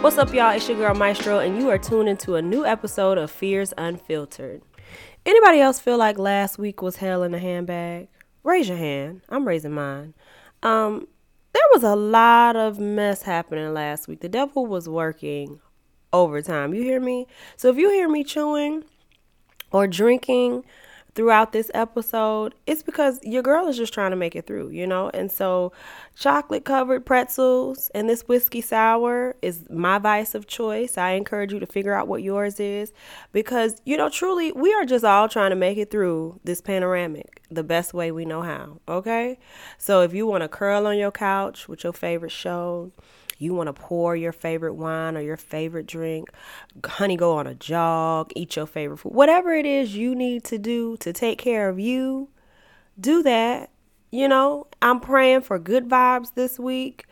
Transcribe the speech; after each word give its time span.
What's 0.00 0.16
up, 0.16 0.34
y'all? 0.34 0.50
It's 0.50 0.68
your 0.68 0.78
girl 0.78 0.94
Maestro, 0.94 1.38
and 1.38 1.56
you 1.56 1.70
are 1.70 1.78
tuned 1.78 2.08
into 2.08 2.34
a 2.34 2.42
new 2.42 2.64
episode 2.64 3.18
of 3.18 3.30
Fears 3.30 3.72
Unfiltered. 3.78 4.62
Anybody 5.24 5.60
else 5.60 5.78
feel 5.78 5.96
like 5.96 6.18
last 6.18 6.58
week 6.58 6.82
was 6.82 6.96
hell 6.96 7.22
in 7.22 7.34
a 7.34 7.38
handbag? 7.38 8.08
Raise 8.42 8.68
your 8.68 8.78
hand. 8.78 9.20
I'm 9.28 9.46
raising 9.46 9.72
mine. 9.72 10.14
Um, 10.64 11.06
there 11.58 11.68
was 11.72 11.82
a 11.82 11.96
lot 11.96 12.54
of 12.54 12.78
mess 12.78 13.22
happening 13.22 13.74
last 13.74 14.06
week. 14.06 14.20
The 14.20 14.28
devil 14.28 14.66
was 14.66 14.88
working 14.88 15.60
overtime. 16.12 16.72
You 16.72 16.82
hear 16.82 17.00
me? 17.00 17.26
So 17.56 17.68
if 17.68 17.76
you 17.76 17.90
hear 17.90 18.08
me 18.08 18.22
chewing 18.22 18.84
or 19.72 19.88
drinking 19.88 20.64
throughout 21.18 21.50
this 21.50 21.68
episode, 21.74 22.54
it's 22.64 22.84
because 22.84 23.18
your 23.24 23.42
girl 23.42 23.66
is 23.66 23.76
just 23.76 23.92
trying 23.92 24.12
to 24.12 24.16
make 24.16 24.36
it 24.36 24.46
through, 24.46 24.68
you 24.68 24.86
know? 24.86 25.10
And 25.12 25.32
so, 25.32 25.72
chocolate 26.14 26.64
covered 26.64 27.04
pretzels 27.04 27.90
and 27.92 28.08
this 28.08 28.28
whiskey 28.28 28.60
sour 28.60 29.34
is 29.42 29.68
my 29.68 29.98
vice 29.98 30.36
of 30.36 30.46
choice. 30.46 30.96
I 30.96 31.10
encourage 31.10 31.52
you 31.52 31.58
to 31.58 31.66
figure 31.66 31.92
out 31.92 32.06
what 32.06 32.22
yours 32.22 32.60
is 32.60 32.92
because, 33.32 33.82
you 33.84 33.96
know, 33.96 34.08
truly, 34.08 34.52
we 34.52 34.72
are 34.74 34.84
just 34.84 35.04
all 35.04 35.28
trying 35.28 35.50
to 35.50 35.56
make 35.56 35.76
it 35.76 35.90
through 35.90 36.38
this 36.44 36.60
panoramic 36.60 37.42
the 37.50 37.64
best 37.64 37.92
way 37.92 38.12
we 38.12 38.24
know 38.24 38.42
how, 38.42 38.78
okay? 38.86 39.40
So, 39.76 40.02
if 40.02 40.14
you 40.14 40.24
want 40.24 40.42
to 40.42 40.48
curl 40.48 40.86
on 40.86 40.98
your 40.98 41.10
couch 41.10 41.68
with 41.68 41.82
your 41.82 41.94
favorite 41.94 42.30
show, 42.30 42.92
you 43.38 43.54
want 43.54 43.68
to 43.68 43.72
pour 43.72 44.16
your 44.16 44.32
favorite 44.32 44.74
wine 44.74 45.16
or 45.16 45.20
your 45.20 45.36
favorite 45.36 45.86
drink, 45.86 46.28
honey, 46.84 47.16
go 47.16 47.32
on 47.32 47.46
a 47.46 47.54
jog, 47.54 48.32
eat 48.34 48.56
your 48.56 48.66
favorite 48.66 48.98
food, 48.98 49.14
whatever 49.14 49.54
it 49.54 49.66
is 49.66 49.96
you 49.96 50.14
need 50.14 50.44
to 50.44 50.58
do 50.58 50.96
to 50.98 51.12
take 51.12 51.38
care 51.38 51.68
of 51.68 51.78
you, 51.78 52.28
do 53.00 53.22
that. 53.22 53.70
You 54.10 54.26
know, 54.28 54.66
I'm 54.82 55.00
praying 55.00 55.42
for 55.42 55.58
good 55.58 55.88
vibes 55.88 56.34
this 56.34 56.58
week. 56.58 57.06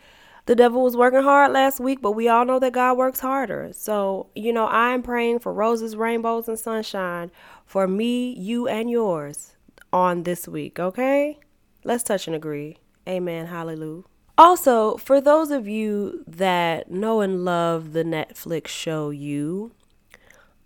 The 0.47 0.55
devil 0.55 0.81
was 0.81 0.95
working 0.95 1.23
hard 1.23 1.51
last 1.51 1.79
week, 1.79 2.01
but 2.01 2.13
we 2.13 2.29
all 2.29 2.45
know 2.45 2.57
that 2.59 2.71
God 2.71 2.97
works 2.97 3.19
harder. 3.19 3.69
So, 3.73 4.27
you 4.33 4.53
know, 4.53 4.67
I'm 4.67 5.03
praying 5.03 5.39
for 5.39 5.53
roses, 5.53 5.95
rainbows, 5.95 6.47
and 6.47 6.57
sunshine 6.57 7.31
for 7.65 7.87
me, 7.87 8.31
you, 8.31 8.67
and 8.67 8.89
yours 8.89 9.55
on 9.91 10.23
this 10.23 10.47
week, 10.47 10.79
okay? 10.79 11.37
Let's 11.83 12.03
touch 12.03 12.27
and 12.27 12.35
agree. 12.35 12.77
Amen. 13.07 13.47
Hallelujah. 13.47 14.03
Also, 14.37 14.97
for 14.97 15.19
those 15.19 15.49
of 15.49 15.67
you 15.67 16.23
that 16.27 16.91
know 16.91 17.21
and 17.21 17.43
love 17.43 17.93
the 17.93 18.03
Netflix 18.03 18.67
show 18.67 19.09
You, 19.09 19.71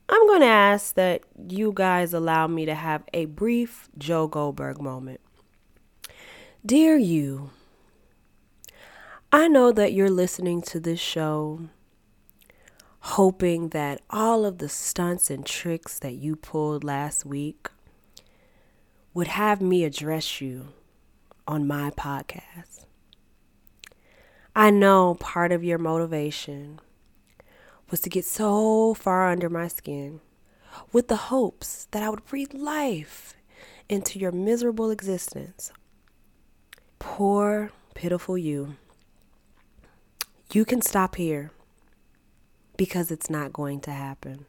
I'm 0.09 0.27
going 0.27 0.41
to 0.41 0.47
ask 0.47 0.95
that 0.95 1.21
you 1.47 1.71
guys 1.73 2.13
allow 2.13 2.47
me 2.47 2.65
to 2.65 2.75
have 2.75 3.03
a 3.13 3.25
brief 3.25 3.87
Joe 3.97 4.27
Goldberg 4.27 4.81
moment. 4.81 5.21
Dear 6.65 6.97
you, 6.97 7.51
I 9.31 9.47
know 9.47 9.71
that 9.71 9.93
you're 9.93 10.09
listening 10.09 10.61
to 10.63 10.79
this 10.81 10.99
show 10.99 11.69
hoping 13.01 13.69
that 13.69 14.01
all 14.09 14.45
of 14.45 14.59
the 14.59 14.69
stunts 14.69 15.31
and 15.31 15.45
tricks 15.45 15.97
that 15.99 16.13
you 16.13 16.35
pulled 16.35 16.83
last 16.83 17.25
week 17.25 17.69
would 19.13 19.27
have 19.27 19.61
me 19.61 19.83
address 19.83 20.39
you 20.39 20.67
on 21.47 21.65
my 21.65 21.89
podcast. 21.91 22.85
I 24.55 24.69
know 24.69 25.15
part 25.15 25.53
of 25.53 25.63
your 25.63 25.77
motivation 25.77 26.81
was 27.89 28.01
to 28.01 28.09
get 28.09 28.25
so 28.25 28.93
far 28.93 29.29
under 29.29 29.49
my 29.49 29.69
skin 29.69 30.19
with 30.91 31.07
the 31.07 31.15
hopes 31.15 31.87
that 31.91 32.03
I 32.03 32.09
would 32.09 32.25
breathe 32.25 32.53
life 32.53 33.33
into 33.87 34.19
your 34.19 34.33
miserable 34.33 34.91
existence. 34.91 35.71
Poor, 36.99 37.71
pitiful 37.93 38.37
you. 38.37 38.75
You 40.51 40.65
can 40.65 40.81
stop 40.81 41.15
here 41.15 41.51
because 42.75 43.09
it's 43.09 43.29
not 43.29 43.53
going 43.53 43.79
to 43.81 43.91
happen. 43.91 44.45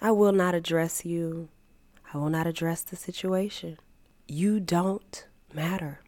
I 0.00 0.12
will 0.12 0.32
not 0.32 0.54
address 0.54 1.04
you. 1.04 1.48
I 2.14 2.18
will 2.18 2.30
not 2.30 2.46
address 2.46 2.82
the 2.82 2.96
situation. 2.96 3.78
You 4.28 4.60
don't 4.60 5.26
matter. 5.52 6.00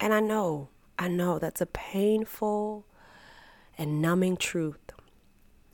And 0.00 0.14
I 0.14 0.20
know 0.20 0.68
I 1.02 1.08
know 1.08 1.40
that's 1.40 1.60
a 1.60 1.66
painful 1.66 2.86
and 3.76 4.00
numbing 4.00 4.36
truth. 4.36 4.92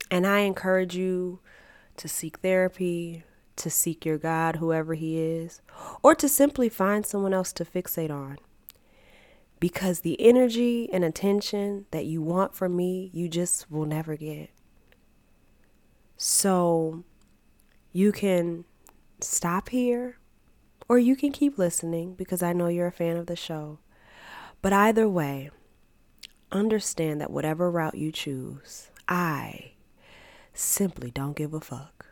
And 0.09 0.25
I 0.25 0.39
encourage 0.39 0.95
you 0.95 1.39
to 1.97 2.07
seek 2.07 2.39
therapy, 2.39 3.25
to 3.57 3.69
seek 3.69 4.07
your 4.07 4.17
God, 4.17 4.55
whoever 4.55 4.95
He 4.95 5.19
is, 5.19 5.61
or 6.01 6.15
to 6.15 6.27
simply 6.27 6.67
find 6.67 7.05
someone 7.05 7.31
else 7.31 7.53
to 7.53 7.63
fixate 7.63 8.09
on. 8.09 8.39
Because 9.59 9.99
the 9.99 10.19
energy 10.19 10.89
and 10.91 11.05
attention 11.05 11.85
that 11.91 12.07
you 12.07 12.23
want 12.23 12.55
from 12.55 12.75
me, 12.75 13.11
you 13.13 13.29
just 13.29 13.69
will 13.69 13.85
never 13.85 14.15
get. 14.15 14.49
So 16.17 17.03
you 17.93 18.11
can 18.11 18.65
stop 19.21 19.69
here, 19.69 20.17
or 20.87 20.97
you 20.97 21.15
can 21.15 21.31
keep 21.31 21.59
listening 21.59 22.15
because 22.15 22.41
I 22.41 22.51
know 22.51 22.67
you're 22.67 22.87
a 22.87 22.91
fan 22.91 23.15
of 23.15 23.27
the 23.27 23.35
show. 23.35 23.77
But 24.61 24.73
either 24.73 25.07
way, 25.07 25.51
understand 26.51 27.21
that 27.21 27.31
whatever 27.31 27.71
route 27.71 27.95
you 27.95 28.11
choose, 28.11 28.89
I 29.07 29.71
simply 30.53 31.11
don't 31.11 31.35
give 31.35 31.53
a 31.53 31.61
fuck. 31.61 32.05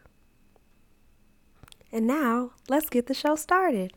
And 1.92 2.08
now, 2.08 2.52
let's 2.70 2.90
get 2.90 3.08
the 3.08 3.14
show 3.14 3.36
started. 3.36 3.94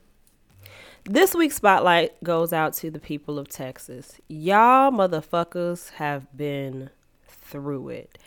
This 1.05 1.35
week's 1.35 1.57
spotlight 1.57 2.23
goes 2.23 2.53
out 2.53 2.75
to 2.75 2.91
the 2.91 3.01
people 3.01 3.39
of 3.39 3.49
Texas. 3.49 4.21
Y'all 4.29 4.93
motherfuckers 4.93 5.91
have 5.93 6.37
been 6.37 6.91
through 7.27 7.89
it. 7.89 8.19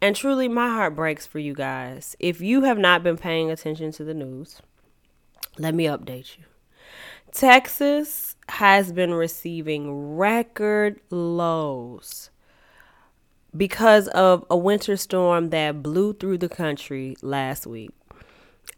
And 0.00 0.14
truly, 0.14 0.46
my 0.46 0.68
heart 0.68 0.94
breaks 0.94 1.26
for 1.26 1.38
you 1.38 1.54
guys. 1.54 2.16
If 2.20 2.40
you 2.40 2.62
have 2.62 2.78
not 2.78 3.02
been 3.02 3.16
paying 3.16 3.50
attention 3.50 3.92
to 3.92 4.04
the 4.04 4.14
news, 4.14 4.60
let 5.58 5.74
me 5.74 5.86
update 5.86 6.38
you. 6.38 6.44
Texas 7.32 8.36
has 8.48 8.92
been 8.92 9.12
receiving 9.12 10.16
record 10.16 11.00
lows 11.10 12.30
because 13.56 14.08
of 14.08 14.44
a 14.50 14.56
winter 14.56 14.96
storm 14.96 15.50
that 15.50 15.82
blew 15.82 16.12
through 16.12 16.38
the 16.38 16.48
country 16.48 17.16
last 17.22 17.66
week. 17.66 17.90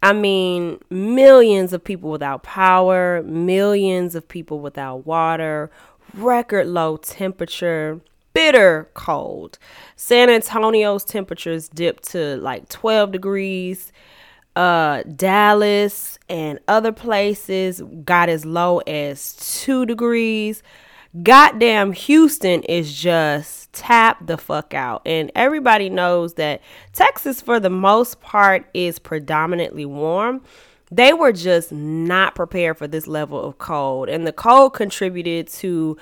I 0.02 0.12
mean, 0.12 0.80
millions 0.88 1.72
of 1.72 1.84
people 1.84 2.10
without 2.10 2.42
power, 2.42 3.22
millions 3.22 4.14
of 4.14 4.26
people 4.26 4.60
without 4.60 5.06
water, 5.06 5.70
record 6.14 6.66
low 6.66 6.96
temperature, 6.96 8.00
bitter 8.32 8.88
cold. 8.94 9.58
San 9.96 10.30
Antonio's 10.30 11.04
temperatures 11.04 11.68
dipped 11.68 12.04
to 12.12 12.36
like 12.36 12.68
12 12.68 13.12
degrees 13.12 13.92
uh, 14.56 15.02
Dallas 15.04 16.18
and 16.28 16.58
other 16.68 16.92
places 16.92 17.82
got 18.04 18.28
as 18.28 18.44
low 18.44 18.78
as 18.80 19.34
two 19.34 19.86
degrees. 19.86 20.62
Goddamn, 21.22 21.92
Houston 21.92 22.62
is 22.64 22.94
just 22.94 23.72
tap 23.72 24.26
the 24.26 24.38
fuck 24.38 24.74
out. 24.74 25.02
And 25.04 25.32
everybody 25.34 25.88
knows 25.88 26.34
that 26.34 26.60
Texas, 26.92 27.40
for 27.40 27.58
the 27.58 27.70
most 27.70 28.20
part, 28.20 28.66
is 28.74 28.98
predominantly 28.98 29.84
warm. 29.84 30.42
They 30.92 31.12
were 31.12 31.32
just 31.32 31.72
not 31.72 32.34
prepared 32.34 32.78
for 32.78 32.86
this 32.86 33.06
level 33.06 33.42
of 33.42 33.58
cold. 33.58 34.08
And 34.08 34.26
the 34.26 34.32
cold 34.32 34.74
contributed 34.74 35.48
to 35.48 35.96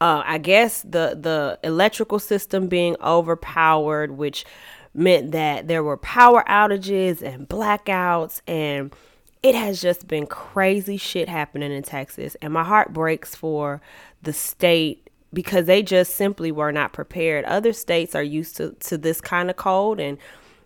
uh, 0.00 0.22
I 0.24 0.38
guess 0.38 0.82
the 0.82 1.16
the 1.20 1.58
electrical 1.62 2.18
system 2.18 2.68
being 2.68 2.96
overpowered, 3.02 4.12
which 4.12 4.46
meant 4.94 5.32
that 5.32 5.68
there 5.68 5.82
were 5.82 5.96
power 5.96 6.44
outages 6.48 7.22
and 7.22 7.48
blackouts 7.48 8.40
and 8.46 8.94
it 9.42 9.54
has 9.54 9.80
just 9.80 10.06
been 10.06 10.26
crazy 10.26 10.96
shit 10.96 11.28
happening 11.28 11.72
in 11.72 11.82
Texas 11.82 12.36
and 12.42 12.52
my 12.52 12.64
heart 12.64 12.92
breaks 12.92 13.34
for 13.34 13.80
the 14.22 14.32
state 14.32 15.08
because 15.32 15.66
they 15.66 15.82
just 15.82 16.16
simply 16.16 16.50
were 16.50 16.72
not 16.72 16.92
prepared. 16.92 17.44
Other 17.44 17.72
states 17.72 18.14
are 18.14 18.22
used 18.22 18.56
to, 18.56 18.72
to 18.80 18.98
this 18.98 19.20
kind 19.20 19.48
of 19.48 19.56
cold 19.56 20.00
and 20.00 20.18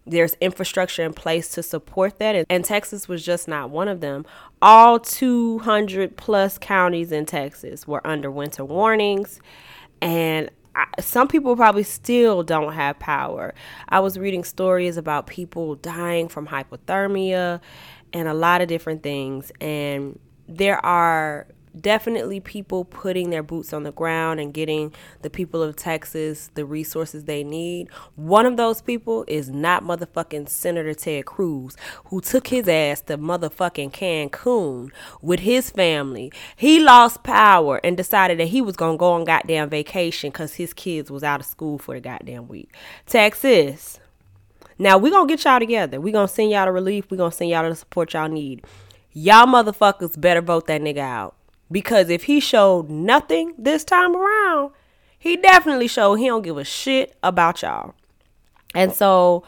there's 0.06 0.34
infrastructure 0.40 1.02
in 1.02 1.12
place 1.12 1.50
to 1.50 1.62
support 1.62 2.18
that 2.18 2.34
and, 2.34 2.46
and 2.50 2.64
Texas 2.64 3.08
was 3.08 3.24
just 3.24 3.46
not 3.46 3.70
one 3.70 3.88
of 3.88 4.00
them. 4.00 4.24
All 4.60 4.98
200 4.98 6.16
plus 6.16 6.58
counties 6.58 7.12
in 7.12 7.26
Texas 7.26 7.86
were 7.86 8.06
under 8.06 8.30
winter 8.30 8.64
warnings 8.64 9.40
and 10.00 10.50
Some 11.00 11.28
people 11.28 11.56
probably 11.56 11.82
still 11.82 12.42
don't 12.42 12.72
have 12.72 12.98
power. 12.98 13.54
I 13.88 14.00
was 14.00 14.18
reading 14.18 14.44
stories 14.44 14.96
about 14.96 15.26
people 15.26 15.76
dying 15.76 16.28
from 16.28 16.46
hypothermia 16.46 17.60
and 18.12 18.28
a 18.28 18.34
lot 18.34 18.60
of 18.60 18.68
different 18.68 19.02
things. 19.02 19.52
And 19.60 20.18
there 20.48 20.84
are 20.84 21.46
definitely 21.80 22.40
people 22.40 22.84
putting 22.84 23.30
their 23.30 23.42
boots 23.42 23.72
on 23.72 23.82
the 23.82 23.92
ground 23.92 24.40
and 24.40 24.54
getting 24.54 24.92
the 25.22 25.30
people 25.30 25.62
of 25.62 25.76
Texas 25.76 26.50
the 26.54 26.64
resources 26.64 27.24
they 27.24 27.42
need. 27.42 27.88
One 28.16 28.46
of 28.46 28.56
those 28.56 28.80
people 28.80 29.24
is 29.28 29.50
not 29.50 29.82
motherfucking 29.82 30.48
Senator 30.48 30.94
Ted 30.94 31.26
Cruz, 31.26 31.76
who 32.06 32.20
took 32.20 32.48
his 32.48 32.68
ass 32.68 33.00
to 33.02 33.18
motherfucking 33.18 33.92
Cancun 33.92 34.90
with 35.20 35.40
his 35.40 35.70
family. 35.70 36.32
He 36.56 36.80
lost 36.80 37.22
power 37.22 37.80
and 37.84 37.96
decided 37.96 38.38
that 38.38 38.48
he 38.48 38.60
was 38.60 38.76
gonna 38.76 38.96
go 38.96 39.12
on 39.12 39.24
goddamn 39.24 39.70
vacation 39.70 40.30
because 40.30 40.54
his 40.54 40.72
kids 40.72 41.10
was 41.10 41.22
out 41.22 41.40
of 41.40 41.46
school 41.46 41.78
for 41.78 41.94
the 41.94 42.00
goddamn 42.00 42.48
week. 42.48 42.74
Texas. 43.06 44.00
Now 44.76 44.98
we 44.98 45.10
gonna 45.10 45.28
get 45.28 45.44
y'all 45.44 45.60
together. 45.60 46.00
We 46.00 46.10
gonna 46.10 46.26
send 46.26 46.50
y'all 46.50 46.66
the 46.66 46.72
relief. 46.72 47.10
We 47.10 47.16
gonna 47.16 47.30
send 47.30 47.50
y'all 47.50 47.68
the 47.68 47.76
support 47.76 48.12
y'all 48.12 48.28
need. 48.28 48.64
Y'all 49.12 49.46
motherfuckers 49.46 50.20
better 50.20 50.40
vote 50.40 50.66
that 50.66 50.80
nigga 50.80 50.98
out. 50.98 51.36
Because 51.70 52.10
if 52.10 52.24
he 52.24 52.40
showed 52.40 52.90
nothing 52.90 53.54
this 53.58 53.84
time 53.84 54.14
around, 54.14 54.72
he 55.18 55.36
definitely 55.36 55.88
showed 55.88 56.16
he 56.16 56.26
don't 56.26 56.42
give 56.42 56.58
a 56.58 56.64
shit 56.64 57.16
about 57.22 57.62
y'all. 57.62 57.94
And 58.74 58.92
so 58.92 59.44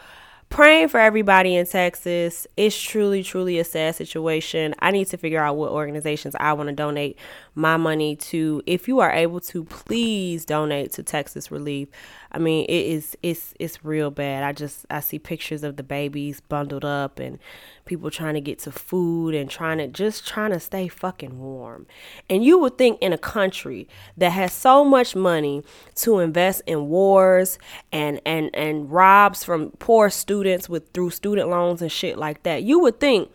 praying 0.49 0.89
for 0.89 0.99
everybody 0.99 1.55
in 1.55 1.67
Texas. 1.67 2.47
It's 2.57 2.81
truly, 2.81 3.23
truly 3.23 3.59
a 3.59 3.65
sad 3.65 3.95
situation. 3.95 4.75
I 4.79 4.91
need 4.91 5.07
to 5.09 5.17
figure 5.17 5.43
out 5.43 5.57
what 5.57 5.71
organizations 5.71 6.35
I 6.39 6.53
want 6.53 6.69
to 6.69 6.75
donate 6.75 7.19
my 7.57 7.77
money 7.77 8.15
to. 8.15 8.63
If 8.67 8.87
you 8.87 9.01
are 9.01 9.11
able 9.11 9.41
to, 9.41 9.65
please 9.65 10.45
donate 10.45 10.93
to 10.93 11.03
Texas 11.03 11.51
Relief. 11.51 11.89
I 12.31 12.39
mean, 12.39 12.67
it 12.69 12.87
is 12.87 13.17
it's 13.23 13.55
it's 13.59 13.85
real 13.85 14.11
bad. 14.11 14.45
I 14.45 14.53
just 14.53 14.85
I 14.91 15.01
see 15.01 15.19
pictures 15.19 15.65
of 15.65 15.77
the 15.77 15.83
babies 15.83 16.41
bundled 16.41 16.85
up 16.85 17.19
and 17.19 17.39
people 17.87 18.11
trying 18.11 18.35
to 18.35 18.41
get 18.41 18.59
to 18.61 18.71
food 18.71 19.35
and 19.35 19.49
trying 19.49 19.79
to 19.79 19.89
just 19.89 20.27
trying 20.27 20.53
to 20.53 20.61
stay 20.61 20.87
fucking 20.87 21.39
warm. 21.41 21.87
And 22.29 22.45
you 22.45 22.59
would 22.59 22.77
think 22.77 23.01
in 23.01 23.15
a 23.15 23.19
country 23.19 23.89
that 24.19 24.31
has 24.31 24.53
so 24.53 24.85
much 24.85 25.17
money 25.17 25.65
to 25.97 26.19
invest 26.19 26.63
in 26.67 26.89
wars 26.89 27.59
and 27.91 28.21
and 28.27 28.51
and 28.55 28.91
robs 28.93 29.43
from 29.43 29.71
poor 29.79 30.11
students 30.11 30.69
with 30.69 30.93
through 30.93 31.11
student 31.11 31.49
loans 31.49 31.81
and 31.81 31.91
shit 31.91 32.19
like 32.19 32.43
that, 32.43 32.63
you 32.63 32.79
would 32.81 33.01
think 33.01 33.31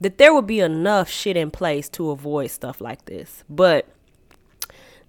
that 0.00 0.18
there 0.18 0.34
would 0.34 0.46
be 0.46 0.60
enough 0.60 1.08
shit 1.08 1.36
in 1.36 1.50
place 1.50 1.88
to 1.90 2.10
avoid 2.10 2.50
stuff 2.50 2.80
like 2.80 3.04
this. 3.06 3.44
But 3.48 3.88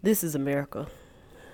this 0.02 0.24
is 0.24 0.36
America. 0.36 0.88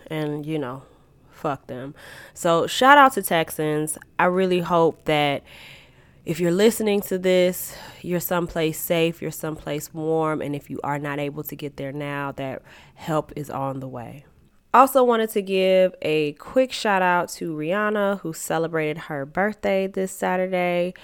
And 0.07 0.45
you 0.45 0.59
know, 0.59 0.83
fuck 1.31 1.67
them. 1.67 1.95
So 2.33 2.67
shout 2.67 2.97
out 2.97 3.13
to 3.13 3.21
Texans. 3.21 3.97
I 4.19 4.25
really 4.25 4.59
hope 4.59 5.05
that 5.05 5.43
if 6.25 6.39
you're 6.39 6.51
listening 6.51 7.01
to 7.01 7.17
this, 7.17 7.75
you're 8.01 8.21
someplace 8.21 8.79
safe, 8.79 9.21
you're 9.21 9.31
someplace 9.31 9.93
warm, 9.93 10.41
and 10.41 10.55
if 10.55 10.69
you 10.69 10.79
are 10.81 10.97
not 10.97 11.19
able 11.19 11.43
to 11.43 11.55
get 11.55 11.75
there 11.75 11.91
now, 11.91 12.31
that 12.33 12.61
help 12.95 13.33
is 13.35 13.49
on 13.49 13.81
the 13.81 13.89
way. 13.89 14.25
Also, 14.73 15.03
wanted 15.03 15.29
to 15.29 15.41
give 15.43 15.93
a 16.01 16.33
quick 16.33 16.71
shout 16.71 17.03
out 17.03 17.29
to 17.29 17.55
Rihanna, 17.55 18.21
who 18.21 18.33
celebrated 18.33 18.97
her 19.03 19.23
birthday 19.23 19.85
this 19.85 20.11
Saturday. 20.11 20.95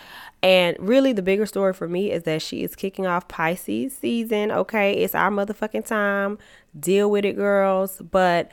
And 0.42 0.76
really, 0.80 1.14
the 1.14 1.22
bigger 1.22 1.46
story 1.46 1.74
for 1.74 1.88
me 1.88 2.12
is 2.12 2.24
that 2.24 2.42
she 2.42 2.64
is 2.64 2.76
kicking 2.76 3.06
off 3.06 3.28
Pisces 3.28 3.96
season. 3.96 4.52
Okay, 4.52 4.94
it's 4.94 5.14
our 5.14 5.30
motherfucking 5.30 5.86
time. 5.86 6.40
Deal 6.80 7.12
with 7.12 7.26
it, 7.26 7.36
girls. 7.36 8.02
But 8.10 8.50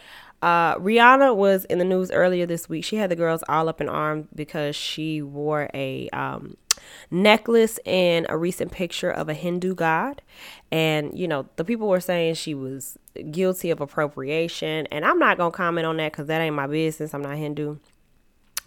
uh, 0.46 0.76
Rihanna 0.76 1.34
was 1.34 1.64
in 1.64 1.78
the 1.78 1.84
news 1.84 2.12
earlier 2.12 2.46
this 2.46 2.68
week. 2.68 2.84
She 2.84 2.94
had 2.94 3.10
the 3.10 3.16
girls 3.16 3.42
all 3.48 3.68
up 3.68 3.80
in 3.80 3.88
arms 3.88 4.28
because 4.32 4.76
she 4.76 5.20
wore 5.20 5.68
a 5.74 6.08
um, 6.10 6.56
necklace 7.10 7.80
and 7.84 8.26
a 8.28 8.36
recent 8.36 8.70
picture 8.70 9.10
of 9.10 9.28
a 9.28 9.34
Hindu 9.34 9.74
god. 9.74 10.22
And, 10.70 11.18
you 11.18 11.26
know, 11.26 11.48
the 11.56 11.64
people 11.64 11.88
were 11.88 11.98
saying 11.98 12.34
she 12.34 12.54
was 12.54 12.96
guilty 13.32 13.70
of 13.72 13.80
appropriation. 13.80 14.86
And 14.92 15.04
I'm 15.04 15.18
not 15.18 15.36
going 15.36 15.50
to 15.50 15.56
comment 15.56 15.84
on 15.84 15.96
that 15.96 16.12
because 16.12 16.28
that 16.28 16.40
ain't 16.40 16.54
my 16.54 16.68
business. 16.68 17.12
I'm 17.12 17.22
not 17.22 17.36
Hindu. 17.36 17.78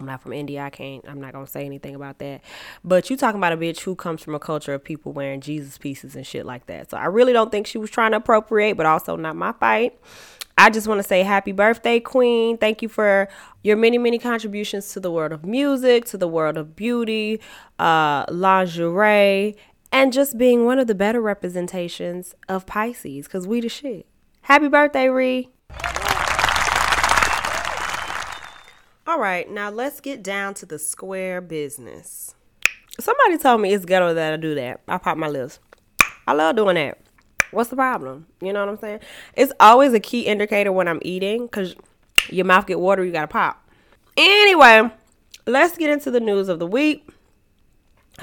I'm 0.01 0.05
not 0.05 0.21
from 0.21 0.33
India. 0.33 0.61
I 0.61 0.69
can't. 0.69 1.03
I'm 1.07 1.19
not 1.19 1.33
gonna 1.33 1.45
say 1.45 1.65
anything 1.65 1.93
about 1.93 2.19
that. 2.19 2.41
But 2.85 3.09
you 3.09 3.17
talking 3.17 3.37
about 3.37 3.51
a 3.51 3.57
bitch 3.57 3.81
who 3.81 3.95
comes 3.95 4.21
from 4.21 4.33
a 4.33 4.39
culture 4.39 4.73
of 4.73 4.81
people 4.81 5.11
wearing 5.11 5.41
Jesus 5.41 5.77
pieces 5.77 6.15
and 6.15 6.25
shit 6.25 6.45
like 6.45 6.67
that. 6.67 6.89
So 6.89 6.95
I 6.95 7.07
really 7.07 7.33
don't 7.33 7.51
think 7.51 7.67
she 7.67 7.77
was 7.77 7.89
trying 7.89 8.11
to 8.11 8.17
appropriate, 8.17 8.77
but 8.77 8.85
also 8.85 9.17
not 9.17 9.35
my 9.35 9.51
fight. 9.51 9.99
I 10.59 10.69
just 10.69 10.89
want 10.89 10.99
to 10.99 11.03
say 11.03 11.23
happy 11.23 11.53
birthday, 11.53 12.01
Queen. 12.01 12.57
Thank 12.57 12.81
you 12.81 12.89
for 12.89 13.29
your 13.63 13.77
many, 13.77 13.97
many 13.97 14.19
contributions 14.19 14.91
to 14.91 14.99
the 14.99 15.09
world 15.09 15.31
of 15.31 15.45
music, 15.45 16.03
to 16.07 16.17
the 16.17 16.27
world 16.27 16.57
of 16.57 16.75
beauty, 16.75 17.39
uh, 17.79 18.25
lingerie, 18.27 19.55
and 19.93 20.11
just 20.11 20.37
being 20.37 20.65
one 20.65 20.77
of 20.77 20.87
the 20.87 20.95
better 20.95 21.21
representations 21.21 22.35
of 22.49 22.65
Pisces 22.65 23.25
because 23.25 23.47
we 23.47 23.61
the 23.61 23.69
shit. 23.69 24.05
Happy 24.41 24.67
birthday, 24.67 25.07
Ree. 25.07 25.49
All 29.07 29.17
right, 29.17 29.49
now 29.49 29.69
let's 29.69 30.01
get 30.01 30.21
down 30.21 30.55
to 30.55 30.65
the 30.65 30.77
square 30.77 31.39
business. 31.39 32.35
Somebody 32.99 33.37
told 33.37 33.61
me 33.61 33.73
it's 33.73 33.85
ghetto 33.85 34.13
that 34.13 34.33
I 34.33 34.35
do 34.35 34.55
that. 34.55 34.81
I 34.89 34.97
pop 34.97 35.17
my 35.17 35.29
lips. 35.29 35.59
I 36.27 36.33
love 36.33 36.57
doing 36.57 36.75
that. 36.75 36.97
What's 37.51 37.69
the 37.69 37.75
problem? 37.75 38.27
You 38.41 38.53
know 38.53 38.59
what 38.65 38.69
I'm 38.69 38.79
saying? 38.79 38.99
It's 39.35 39.51
always 39.59 39.93
a 39.93 39.99
key 39.99 40.21
indicator 40.21 40.71
when 40.71 40.87
I'm 40.87 40.99
eating 41.01 41.45
because 41.45 41.75
your 42.29 42.45
mouth 42.45 42.67
get 42.67 42.79
water, 42.79 43.03
you 43.03 43.11
gotta 43.11 43.27
pop. 43.27 43.67
Anyway, 44.15 44.89
let's 45.45 45.77
get 45.77 45.89
into 45.89 46.11
the 46.11 46.19
news 46.19 46.49
of 46.49 46.59
the 46.59 46.67
week. 46.67 47.07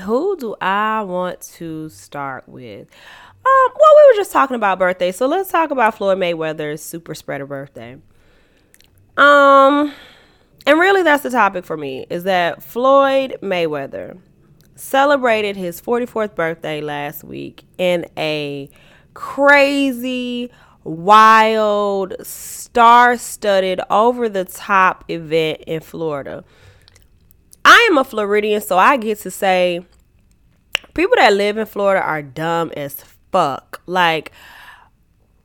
Who 0.00 0.36
do 0.36 0.54
I 0.60 1.02
want 1.02 1.40
to 1.54 1.88
start 1.88 2.48
with? 2.48 2.88
Um, 3.46 3.72
well, 3.78 3.92
we 3.96 4.12
were 4.12 4.16
just 4.16 4.32
talking 4.32 4.56
about 4.56 4.78
birthday, 4.78 5.12
so 5.12 5.26
let's 5.26 5.50
talk 5.50 5.70
about 5.70 5.96
Floyd 5.96 6.18
Mayweather's 6.18 6.82
super 6.82 7.14
spreader 7.14 7.46
birthday. 7.46 7.96
Um, 9.16 9.94
and 10.66 10.78
really, 10.78 11.02
that's 11.02 11.22
the 11.22 11.30
topic 11.30 11.64
for 11.64 11.76
me 11.76 12.06
is 12.10 12.24
that 12.24 12.62
Floyd 12.62 13.38
Mayweather 13.40 14.18
celebrated 14.74 15.56
his 15.56 15.80
44th 15.80 16.34
birthday 16.34 16.80
last 16.80 17.24
week 17.24 17.64
in 17.78 18.06
a 18.18 18.68
crazy, 19.16 20.50
wild, 20.84 22.14
star 22.22 23.16
studded, 23.16 23.80
over 23.88 24.28
the 24.28 24.44
top 24.44 25.04
event 25.08 25.64
in 25.66 25.80
Florida. 25.80 26.44
I 27.64 27.88
am 27.90 27.96
a 27.96 28.04
Floridian, 28.04 28.60
so 28.60 28.76
I 28.76 28.98
get 28.98 29.18
to 29.20 29.30
say 29.30 29.84
people 30.94 31.16
that 31.16 31.32
live 31.32 31.56
in 31.56 31.66
Florida 31.66 32.04
are 32.04 32.22
dumb 32.22 32.70
as 32.76 33.02
fuck. 33.32 33.80
Like, 33.86 34.32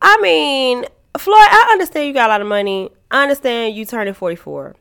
I 0.01 0.19
mean, 0.21 0.83
Floyd, 1.17 1.37
I 1.39 1.69
understand 1.71 2.07
you 2.07 2.13
got 2.13 2.29
a 2.29 2.33
lot 2.33 2.41
of 2.41 2.47
money. 2.47 2.89
I 3.09 3.23
understand 3.23 3.75
you 3.75 3.85
turning 3.85 4.13
44 4.13 4.75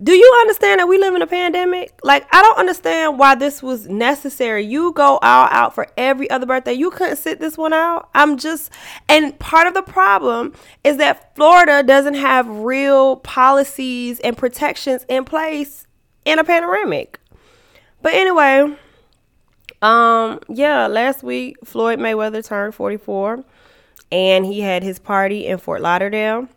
do 0.00 0.12
you 0.12 0.38
understand 0.42 0.78
that 0.78 0.86
we 0.86 0.98
live 0.98 1.14
in 1.14 1.22
a 1.22 1.26
pandemic? 1.26 1.98
Like, 2.04 2.26
I 2.32 2.40
don't 2.40 2.58
understand 2.58 3.18
why 3.18 3.34
this 3.34 3.62
was 3.62 3.88
necessary. 3.88 4.64
You 4.64 4.92
go 4.92 5.18
all 5.18 5.48
out 5.50 5.74
for 5.74 5.88
every 5.96 6.30
other 6.30 6.46
birthday. 6.46 6.72
You 6.72 6.90
couldn't 6.90 7.16
sit 7.16 7.40
this 7.40 7.58
one 7.58 7.72
out. 7.72 8.08
I'm 8.14 8.38
just, 8.38 8.70
and 9.08 9.36
part 9.40 9.66
of 9.66 9.74
the 9.74 9.82
problem 9.82 10.52
is 10.84 10.98
that 10.98 11.34
Florida 11.34 11.82
doesn't 11.82 12.14
have 12.14 12.48
real 12.48 13.16
policies 13.16 14.20
and 14.20 14.36
protections 14.36 15.04
in 15.08 15.24
place 15.24 15.86
in 16.24 16.38
a 16.38 16.44
pandemic. 16.44 17.18
But 18.00 18.14
anyway, 18.14 18.76
um, 19.82 20.40
yeah, 20.48 20.86
last 20.86 21.24
week 21.24 21.56
Floyd 21.64 21.98
Mayweather 21.98 22.44
turned 22.44 22.74
44 22.74 23.44
and 24.12 24.46
he 24.46 24.60
had 24.60 24.84
his 24.84 25.00
party 25.00 25.46
in 25.46 25.58
Fort 25.58 25.80
Lauderdale 25.80 26.48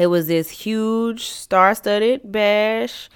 it 0.00 0.06
was 0.06 0.28
this 0.28 0.48
huge 0.48 1.26
star-studded 1.26 2.32
bash, 2.32 3.10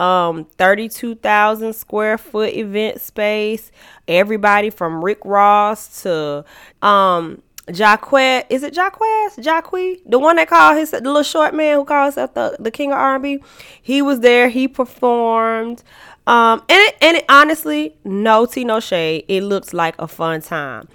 um, 0.00 0.46
32,000 0.58 1.72
square 1.72 2.18
foot 2.18 2.52
event 2.52 3.00
space. 3.00 3.70
Everybody 4.08 4.70
from 4.70 5.04
Rick 5.04 5.20
Ross 5.24 6.02
to 6.02 6.44
um 6.82 7.40
is 7.68 7.78
it 7.78 8.74
Jacquees? 8.74 9.40
Jacque? 9.40 10.02
The 10.04 10.18
one 10.18 10.36
that 10.36 10.48
called 10.48 10.76
his 10.76 10.90
the 10.90 11.00
little 11.00 11.22
short 11.22 11.54
man 11.54 11.76
who 11.76 11.84
calls 11.84 12.16
himself 12.16 12.34
the, 12.34 12.56
the 12.58 12.72
king 12.72 12.90
of 12.90 12.98
R&B. 12.98 13.38
He 13.80 14.02
was 14.02 14.20
there. 14.20 14.48
He 14.48 14.66
performed. 14.66 15.84
Um, 16.26 16.62
and 16.68 16.78
it, 16.88 16.96
and 17.00 17.16
it 17.18 17.24
honestly, 17.28 17.96
no 18.04 18.44
tea, 18.44 18.64
no 18.64 18.80
shade. 18.80 19.24
It 19.28 19.44
looked 19.44 19.72
like 19.72 19.94
a 20.00 20.08
fun 20.08 20.42
time. 20.42 20.88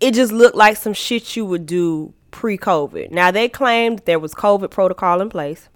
It 0.00 0.12
just 0.12 0.32
looked 0.32 0.54
like 0.54 0.76
some 0.76 0.92
shit 0.92 1.34
you 1.34 1.46
would 1.46 1.64
do 1.64 2.12
pre 2.32 2.58
COVID. 2.58 3.12
Now, 3.12 3.30
they 3.30 3.48
claimed 3.48 4.00
there 4.00 4.18
was 4.18 4.34
COVID 4.34 4.70
protocol 4.70 5.20
in 5.20 5.30
place. 5.30 5.68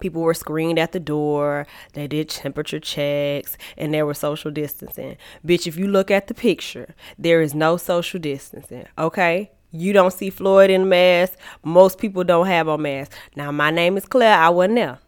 People 0.00 0.22
were 0.22 0.34
screened 0.34 0.78
at 0.78 0.92
the 0.92 1.00
door. 1.00 1.66
They 1.94 2.06
did 2.06 2.28
temperature 2.28 2.80
checks 2.80 3.56
and 3.76 3.94
there 3.94 4.04
was 4.04 4.18
social 4.18 4.50
distancing. 4.50 5.16
Bitch, 5.46 5.66
if 5.66 5.76
you 5.76 5.86
look 5.86 6.10
at 6.10 6.26
the 6.26 6.34
picture, 6.34 6.94
there 7.18 7.40
is 7.40 7.54
no 7.54 7.76
social 7.76 8.20
distancing, 8.20 8.86
okay? 8.98 9.52
You 9.70 9.92
don't 9.92 10.12
see 10.12 10.30
Floyd 10.30 10.70
in 10.70 10.82
a 10.82 10.86
mask. 10.86 11.38
Most 11.64 11.98
people 11.98 12.24
don't 12.24 12.46
have 12.46 12.68
a 12.68 12.76
mask. 12.76 13.12
Now, 13.34 13.50
my 13.50 13.70
name 13.70 13.96
is 13.96 14.04
Claire. 14.04 14.38
I 14.38 14.48
wasn't 14.50 14.76
there. 14.76 14.98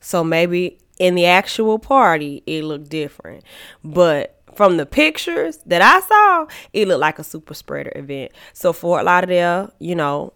So 0.00 0.24
maybe 0.24 0.78
in 0.98 1.14
the 1.14 1.26
actual 1.26 1.78
party, 1.78 2.42
it 2.46 2.64
looked 2.64 2.88
different. 2.88 3.44
But 3.84 4.35
from 4.56 4.76
the 4.76 4.86
pictures 4.86 5.58
that 5.66 5.82
I 5.82 6.00
saw, 6.00 6.46
it 6.72 6.88
looked 6.88 7.00
like 7.00 7.18
a 7.18 7.24
super 7.24 7.54
spreader 7.54 7.92
event. 7.94 8.32
So 8.52 8.72
Fort 8.72 9.04
Lauderdale, 9.04 9.72
you 9.78 9.94
know, 9.94 10.32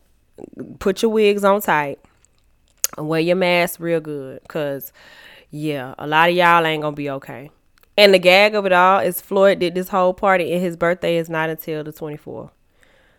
put 0.78 1.02
your 1.02 1.10
wigs 1.10 1.44
on 1.44 1.60
tight 1.60 1.98
and 2.96 3.08
wear 3.08 3.20
your 3.20 3.36
mask 3.36 3.80
real 3.80 4.00
good. 4.00 4.40
Cause 4.48 4.92
yeah, 5.50 5.94
a 5.98 6.06
lot 6.06 6.30
of 6.30 6.36
y'all 6.36 6.64
ain't 6.64 6.82
gonna 6.82 6.94
be 6.94 7.10
okay. 7.10 7.50
And 7.96 8.14
the 8.14 8.18
gag 8.18 8.54
of 8.54 8.66
it 8.66 8.72
all 8.72 9.00
is 9.00 9.20
Floyd 9.20 9.58
did 9.58 9.74
this 9.74 9.88
whole 9.88 10.14
party 10.14 10.52
and 10.52 10.62
his 10.62 10.76
birthday 10.76 11.16
is 11.16 11.28
not 11.28 11.50
until 11.50 11.84
the 11.84 11.92
24th. 11.92 12.50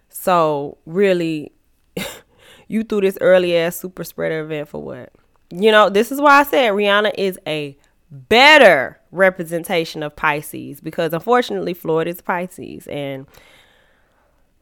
So 0.10 0.78
really, 0.86 1.52
you 2.68 2.84
threw 2.84 3.02
this 3.02 3.18
early 3.22 3.56
ass 3.58 3.76
super 3.76 4.04
spreader 4.04 4.42
event 4.42 4.70
for 4.70 4.82
what? 4.82 5.12
You 5.52 5.72
know, 5.72 5.90
this 5.90 6.12
is 6.12 6.22
why 6.22 6.40
I 6.40 6.44
said 6.44 6.72
Rihanna 6.72 7.12
is 7.18 7.38
a 7.46 7.78
better 8.10 9.01
representation 9.12 10.04
of 10.04 10.16
Pisces 10.16 10.82
because 10.82 11.14
unfortunately 11.14 11.74
Floyd 11.74 12.08
is 12.08 12.22
Pisces 12.22 12.88
and 12.88 13.28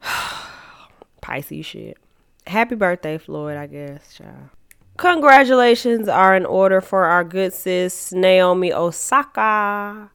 Pisces 1.20 1.66
shit. 1.66 1.98
Happy 2.46 2.74
birthday, 2.74 3.18
Floyd, 3.18 3.56
I 3.56 3.66
guess, 3.66 4.14
child. 4.14 4.48
Congratulations 4.96 6.08
are 6.08 6.34
in 6.36 6.44
order 6.44 6.80
for 6.80 7.04
our 7.04 7.24
good 7.24 7.52
sis 7.54 8.12
Naomi 8.12 8.72
Osaka. 8.72 10.10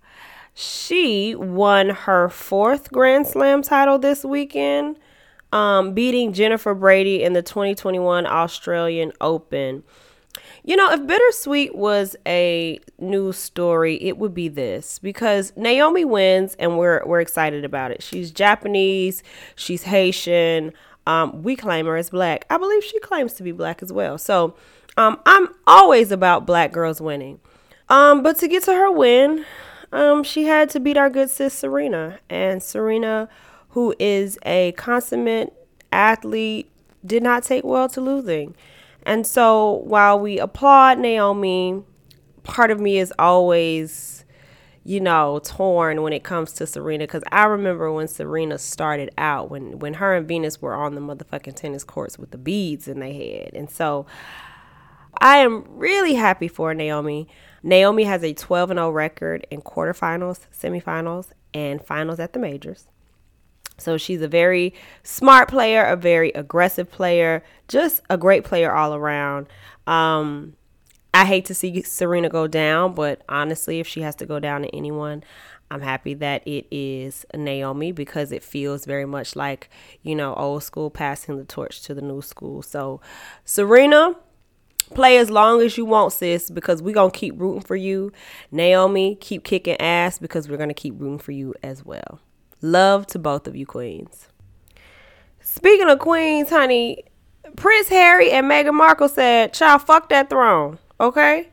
She 0.53 1.35
won 1.35 1.89
her 1.89 2.29
fourth 2.29 2.91
Grand 2.91 3.25
Slam 3.27 3.61
title 3.61 3.97
this 3.97 4.23
weekend, 4.23 4.97
um, 5.51 5.93
beating 5.93 6.33
Jennifer 6.33 6.73
Brady 6.73 7.23
in 7.23 7.33
the 7.33 7.41
2021 7.41 8.25
Australian 8.25 9.11
Open. 9.21 9.83
You 10.63 10.75
know, 10.75 10.91
if 10.91 11.05
Bittersweet 11.05 11.75
was 11.75 12.15
a 12.25 12.79
news 12.97 13.37
story, 13.37 14.01
it 14.01 14.17
would 14.17 14.33
be 14.33 14.47
this 14.47 14.99
because 14.99 15.53
Naomi 15.55 16.05
wins 16.05 16.55
and 16.55 16.77
we're 16.77 17.03
we're 17.05 17.21
excited 17.21 17.63
about 17.63 17.91
it. 17.91 18.01
She's 18.01 18.31
Japanese, 18.31 19.23
she's 19.55 19.83
Haitian. 19.83 20.73
Um, 21.07 21.43
we 21.43 21.55
claim 21.55 21.85
her 21.85 21.97
as 21.97 22.09
black. 22.09 22.45
I 22.49 22.57
believe 22.57 22.83
she 22.83 22.99
claims 22.99 23.33
to 23.33 23.43
be 23.43 23.51
black 23.51 23.83
as 23.83 23.93
well. 23.93 24.17
So 24.17 24.55
um, 24.97 25.19
I'm 25.25 25.49
always 25.67 26.11
about 26.11 26.45
black 26.47 26.71
girls 26.71 26.99
winning. 26.99 27.39
Um, 27.89 28.23
but 28.23 28.37
to 28.39 28.47
get 28.47 28.63
to 28.63 28.73
her 28.73 28.91
win, 28.91 29.45
um, 29.91 30.23
she 30.23 30.45
had 30.45 30.69
to 30.71 30.79
beat 30.79 30.97
our 30.97 31.09
good 31.09 31.29
sis 31.29 31.53
Serena. 31.53 32.19
And 32.29 32.63
Serena, 32.63 33.29
who 33.69 33.93
is 33.99 34.39
a 34.45 34.71
consummate 34.73 35.53
athlete, 35.91 36.69
did 37.05 37.21
not 37.21 37.43
take 37.43 37.63
well 37.63 37.87
to 37.89 38.01
losing. 38.01 38.55
And 39.05 39.25
so 39.25 39.83
while 39.85 40.19
we 40.19 40.39
applaud 40.39 40.99
Naomi, 40.99 41.83
part 42.43 42.71
of 42.71 42.79
me 42.79 42.97
is 42.97 43.13
always, 43.19 44.25
you 44.83 44.99
know, 44.99 45.39
torn 45.43 46.01
when 46.01 46.13
it 46.13 46.23
comes 46.23 46.53
to 46.53 46.67
Serena 46.67 47.03
because 47.05 47.23
I 47.31 47.45
remember 47.45 47.91
when 47.91 48.07
Serena 48.07 48.57
started 48.57 49.11
out, 49.17 49.51
when 49.51 49.79
when 49.79 49.95
her 49.95 50.15
and 50.15 50.27
Venus 50.27 50.61
were 50.61 50.73
on 50.73 50.95
the 50.95 51.01
motherfucking 51.01 51.55
tennis 51.55 51.83
courts 51.83 52.17
with 52.17 52.31
the 52.31 52.37
beads 52.37 52.87
in 52.87 52.99
their 52.99 53.13
head. 53.13 53.51
And 53.53 53.69
so 53.69 54.05
I 55.19 55.37
am 55.37 55.65
really 55.69 56.15
happy 56.15 56.47
for 56.47 56.73
Naomi. 56.73 57.27
Naomi 57.63 58.03
has 58.03 58.23
a 58.23 58.33
12 58.33 58.69
0 58.69 58.89
record 58.89 59.45
in 59.49 59.61
quarterfinals, 59.61 60.47
semifinals, 60.51 61.29
and 61.53 61.83
finals 61.83 62.19
at 62.19 62.33
the 62.33 62.39
majors. 62.39 62.87
So 63.77 63.97
she's 63.97 64.21
a 64.21 64.27
very 64.27 64.73
smart 65.03 65.49
player, 65.49 65.83
a 65.83 65.95
very 65.95 66.31
aggressive 66.31 66.89
player, 66.89 67.43
just 67.67 68.01
a 68.09 68.17
great 68.17 68.43
player 68.43 68.73
all 68.73 68.93
around. 68.93 69.47
Um, 69.85 70.55
I 71.13 71.25
hate 71.25 71.45
to 71.45 71.53
see 71.53 71.81
Serena 71.81 72.29
go 72.29 72.47
down, 72.47 72.93
but 72.93 73.21
honestly, 73.29 73.79
if 73.79 73.87
she 73.87 74.01
has 74.01 74.15
to 74.17 74.25
go 74.25 74.39
down 74.39 74.63
to 74.63 74.75
anyone, 74.75 75.23
I'm 75.71 75.81
happy 75.81 76.13
that 76.15 76.47
it 76.47 76.67
is 76.69 77.25
Naomi 77.33 77.91
because 77.91 78.31
it 78.31 78.43
feels 78.43 78.85
very 78.85 79.05
much 79.05 79.35
like, 79.35 79.69
you 80.03 80.15
know, 80.15 80.33
old 80.35 80.63
school 80.63 80.89
passing 80.89 81.37
the 81.37 81.43
torch 81.43 81.81
to 81.83 81.93
the 81.93 82.01
new 82.01 82.21
school. 82.21 82.61
So, 82.61 83.01
Serena, 83.45 84.15
play 84.93 85.17
as 85.17 85.29
long 85.31 85.61
as 85.61 85.77
you 85.77 85.85
want, 85.85 86.13
sis, 86.13 86.49
because 86.49 86.81
we're 86.81 86.93
going 86.93 87.11
to 87.11 87.17
keep 87.17 87.39
rooting 87.39 87.61
for 87.61 87.75
you. 87.75 88.11
Naomi, 88.51 89.15
keep 89.15 89.43
kicking 89.43 89.79
ass 89.79 90.19
because 90.19 90.47
we're 90.47 90.57
going 90.57 90.69
to 90.69 90.75
keep 90.75 90.99
rooting 90.99 91.19
for 91.19 91.31
you 91.31 91.55
as 91.63 91.83
well. 91.83 92.19
Love 92.65 93.05
to 93.05 93.19
both 93.19 93.45
of 93.45 93.55
you, 93.55 93.63
queens. 93.63 94.27
Speaking 95.39 95.87
of 95.87 95.99
queens, 95.99 96.49
honey, 96.49 97.03
Prince 97.55 97.89
Harry 97.89 98.31
and 98.31 98.49
Meghan 98.49 98.73
Markle 98.73 99.07
said, 99.07 99.53
Child, 99.53 99.83
fuck 99.83 100.09
that 100.09 100.31
throne, 100.31 100.79
okay? 100.99 101.49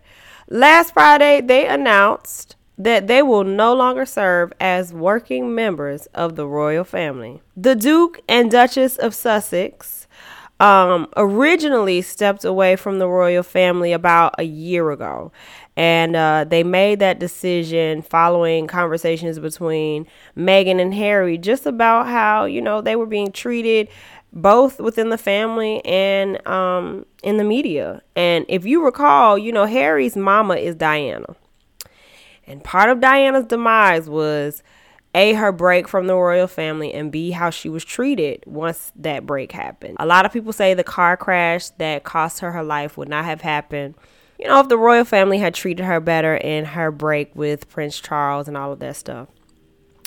Last 0.49 0.95
Friday, 0.95 1.43
they 1.43 1.67
announced 1.67 2.57
that 2.79 3.09
they 3.09 3.21
will 3.21 3.45
no 3.45 3.75
longer 3.75 4.07
serve 4.07 4.55
as 4.59 4.95
working 4.95 5.55
members 5.55 6.07
of 6.15 6.37
the 6.37 6.47
royal 6.47 6.83
family. 6.83 7.43
The 7.55 7.77
Duke 7.77 8.23
and 8.27 8.51
Duchess 8.51 8.97
of 8.97 9.15
Sussex 9.15 10.07
um, 10.61 11.09
originally 11.17 12.01
stepped 12.01 12.45
away 12.45 12.77
from 12.77 12.99
the 12.99 13.09
royal 13.09 13.43
family 13.43 13.93
about 13.93 14.37
a 14.39 14.45
year 14.45 14.91
ago 14.91 15.31
and 15.77 16.15
uh, 16.15 16.45
they 16.47 16.63
made 16.63 16.99
that 16.99 17.19
decision 17.19 18.03
following 18.03 18.67
conversations 18.67 19.39
between 19.39 20.07
Meghan 20.37 20.81
and 20.81 20.93
Harry 20.93 21.39
just 21.39 21.65
about 21.67 22.07
how, 22.07 22.45
you 22.45 22.61
know, 22.61 22.81
they 22.81 22.97
were 22.97 23.07
being 23.07 23.33
treated 23.33 23.89
both 24.35 24.81
within 24.81 25.11
the 25.11 25.19
family 25.19 25.85
and 25.85 26.47
um, 26.47 27.07
in 27.23 27.37
the 27.37 27.45
media. 27.45 28.03
And 28.17 28.45
if 28.49 28.67
you 28.67 28.85
recall, 28.85 29.39
you 29.39 29.53
know, 29.53 29.67
Harry's 29.67 30.17
mama 30.17 30.57
is 30.57 30.75
Diana. 30.75 31.37
And 32.47 32.63
part 32.63 32.91
of 32.91 33.01
Diana's 33.01 33.47
demise 33.47 34.09
was 34.09 34.63
a 35.15 35.35
her 35.35 35.53
break 35.53 35.89
from 35.89 36.07
the 36.07 36.15
royal 36.15 36.47
family 36.47 36.93
and 36.93 37.13
b 37.13 37.31
how 37.33 37.51
she 37.51 37.69
was 37.69 37.85
treated 37.85 38.43
once 38.47 38.93
that 38.97 39.27
break 39.27 39.53
happened 39.53 39.95
a 40.01 40.07
lot 40.07 40.25
of 40.25 40.33
people 40.33 40.53
say 40.55 40.73
the 40.73 40.83
car 40.83 41.19
crash 41.19 41.69
that 41.71 42.03
cost 42.03 42.41
her 42.41 42.51
her 42.53 42.63
life 42.63 42.97
would 42.97 43.11
not 43.11 43.25
have 43.25 43.43
happened 43.43 43.95
you 44.43 44.49
know, 44.49 44.59
if 44.59 44.69
the 44.69 44.77
royal 44.77 45.05
family 45.05 45.39
had 45.39 45.55
treated 45.55 45.85
her 45.85 46.01
better 46.01 46.35
in 46.35 46.65
her 46.65 46.91
break 46.91 47.31
with 47.37 47.69
Prince 47.69 48.01
Charles 48.01 48.49
and 48.49 48.57
all 48.57 48.73
of 48.73 48.81
that 48.81 48.97
stuff. 48.97 49.29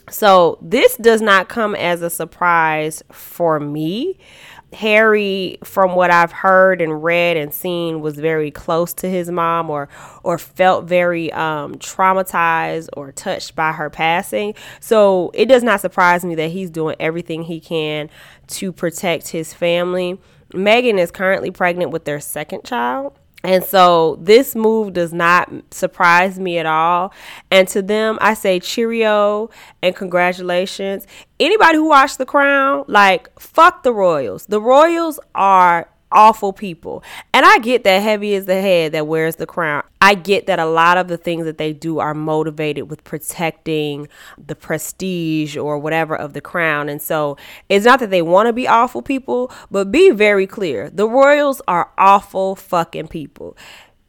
So 0.09 0.59
this 0.61 0.97
does 0.97 1.21
not 1.21 1.47
come 1.47 1.73
as 1.73 2.01
a 2.01 2.09
surprise 2.09 3.01
for 3.13 3.61
me. 3.61 4.19
Harry, 4.73 5.57
from 5.63 5.95
what 5.95 6.11
I've 6.11 6.33
heard 6.33 6.81
and 6.81 7.01
read 7.01 7.37
and 7.37 7.53
seen, 7.53 8.01
was 8.01 8.15
very 8.17 8.51
close 8.51 8.91
to 8.95 9.09
his 9.09 9.31
mom 9.31 9.69
or 9.69 9.87
or 10.21 10.37
felt 10.37 10.83
very 10.83 11.31
um, 11.31 11.75
traumatized 11.75 12.89
or 12.91 13.13
touched 13.13 13.55
by 13.55 13.71
her 13.71 13.89
passing. 13.89 14.53
So 14.81 15.31
it 15.33 15.45
does 15.45 15.63
not 15.63 15.79
surprise 15.79 16.25
me 16.25 16.35
that 16.35 16.49
he's 16.51 16.69
doing 16.69 16.97
everything 16.99 17.43
he 17.43 17.61
can 17.61 18.09
to 18.47 18.73
protect 18.73 19.29
his 19.29 19.53
family. 19.53 20.19
Meghan 20.51 20.99
is 20.99 21.09
currently 21.09 21.51
pregnant 21.51 21.91
with 21.91 22.03
their 22.03 22.19
second 22.19 22.65
child. 22.65 23.17
And 23.45 23.63
so 23.63 24.17
this 24.21 24.55
move 24.55 24.93
does 24.93 25.13
not 25.13 25.51
surprise 25.71 26.39
me 26.39 26.57
at 26.57 26.65
all. 26.65 27.13
And 27.51 27.67
to 27.69 27.81
them, 27.81 28.17
I 28.21 28.33
say 28.33 28.59
cheerio 28.59 29.49
and 29.81 29.95
congratulations. 29.95 31.05
Anybody 31.39 31.77
who 31.77 31.87
watched 31.87 32.17
The 32.17 32.25
Crown, 32.25 32.85
like, 32.87 33.29
fuck 33.39 33.83
the 33.83 33.93
Royals. 33.93 34.45
The 34.47 34.61
Royals 34.61 35.19
are 35.35 35.89
awful 36.15 36.53
people. 36.53 37.03
And 37.33 37.45
I 37.45 37.59
get 37.59 37.83
that 37.83 38.01
heavy 38.01 38.33
is 38.33 38.45
the 38.45 38.59
head 38.59 38.93
that 38.93 39.05
wears 39.05 39.35
the 39.35 39.45
crown. 39.45 39.83
I 40.01 40.15
get 40.15 40.47
that 40.47 40.57
a 40.57 40.65
lot 40.65 40.97
of 40.97 41.07
the 41.07 41.17
things 41.17 41.45
that 41.45 41.57
they 41.57 41.73
do 41.73 41.99
are 41.99 42.13
motivated 42.13 42.89
with 42.89 43.03
protecting 43.03 44.07
the 44.43 44.55
prestige 44.55 45.57
or 45.57 45.77
whatever 45.77 46.15
of 46.15 46.33
the 46.33 46.41
crown. 46.41 46.89
And 46.89 47.01
so 47.01 47.37
it's 47.69 47.85
not 47.85 47.99
that 47.99 48.09
they 48.09 48.21
want 48.21 48.47
to 48.47 48.53
be 48.53 48.67
awful 48.67 49.01
people, 49.01 49.51
but 49.69 49.91
be 49.91 50.09
very 50.09 50.47
clear. 50.47 50.89
The 50.89 51.07
royals 51.07 51.61
are 51.67 51.91
awful 51.97 52.55
fucking 52.55 53.09
people 53.09 53.55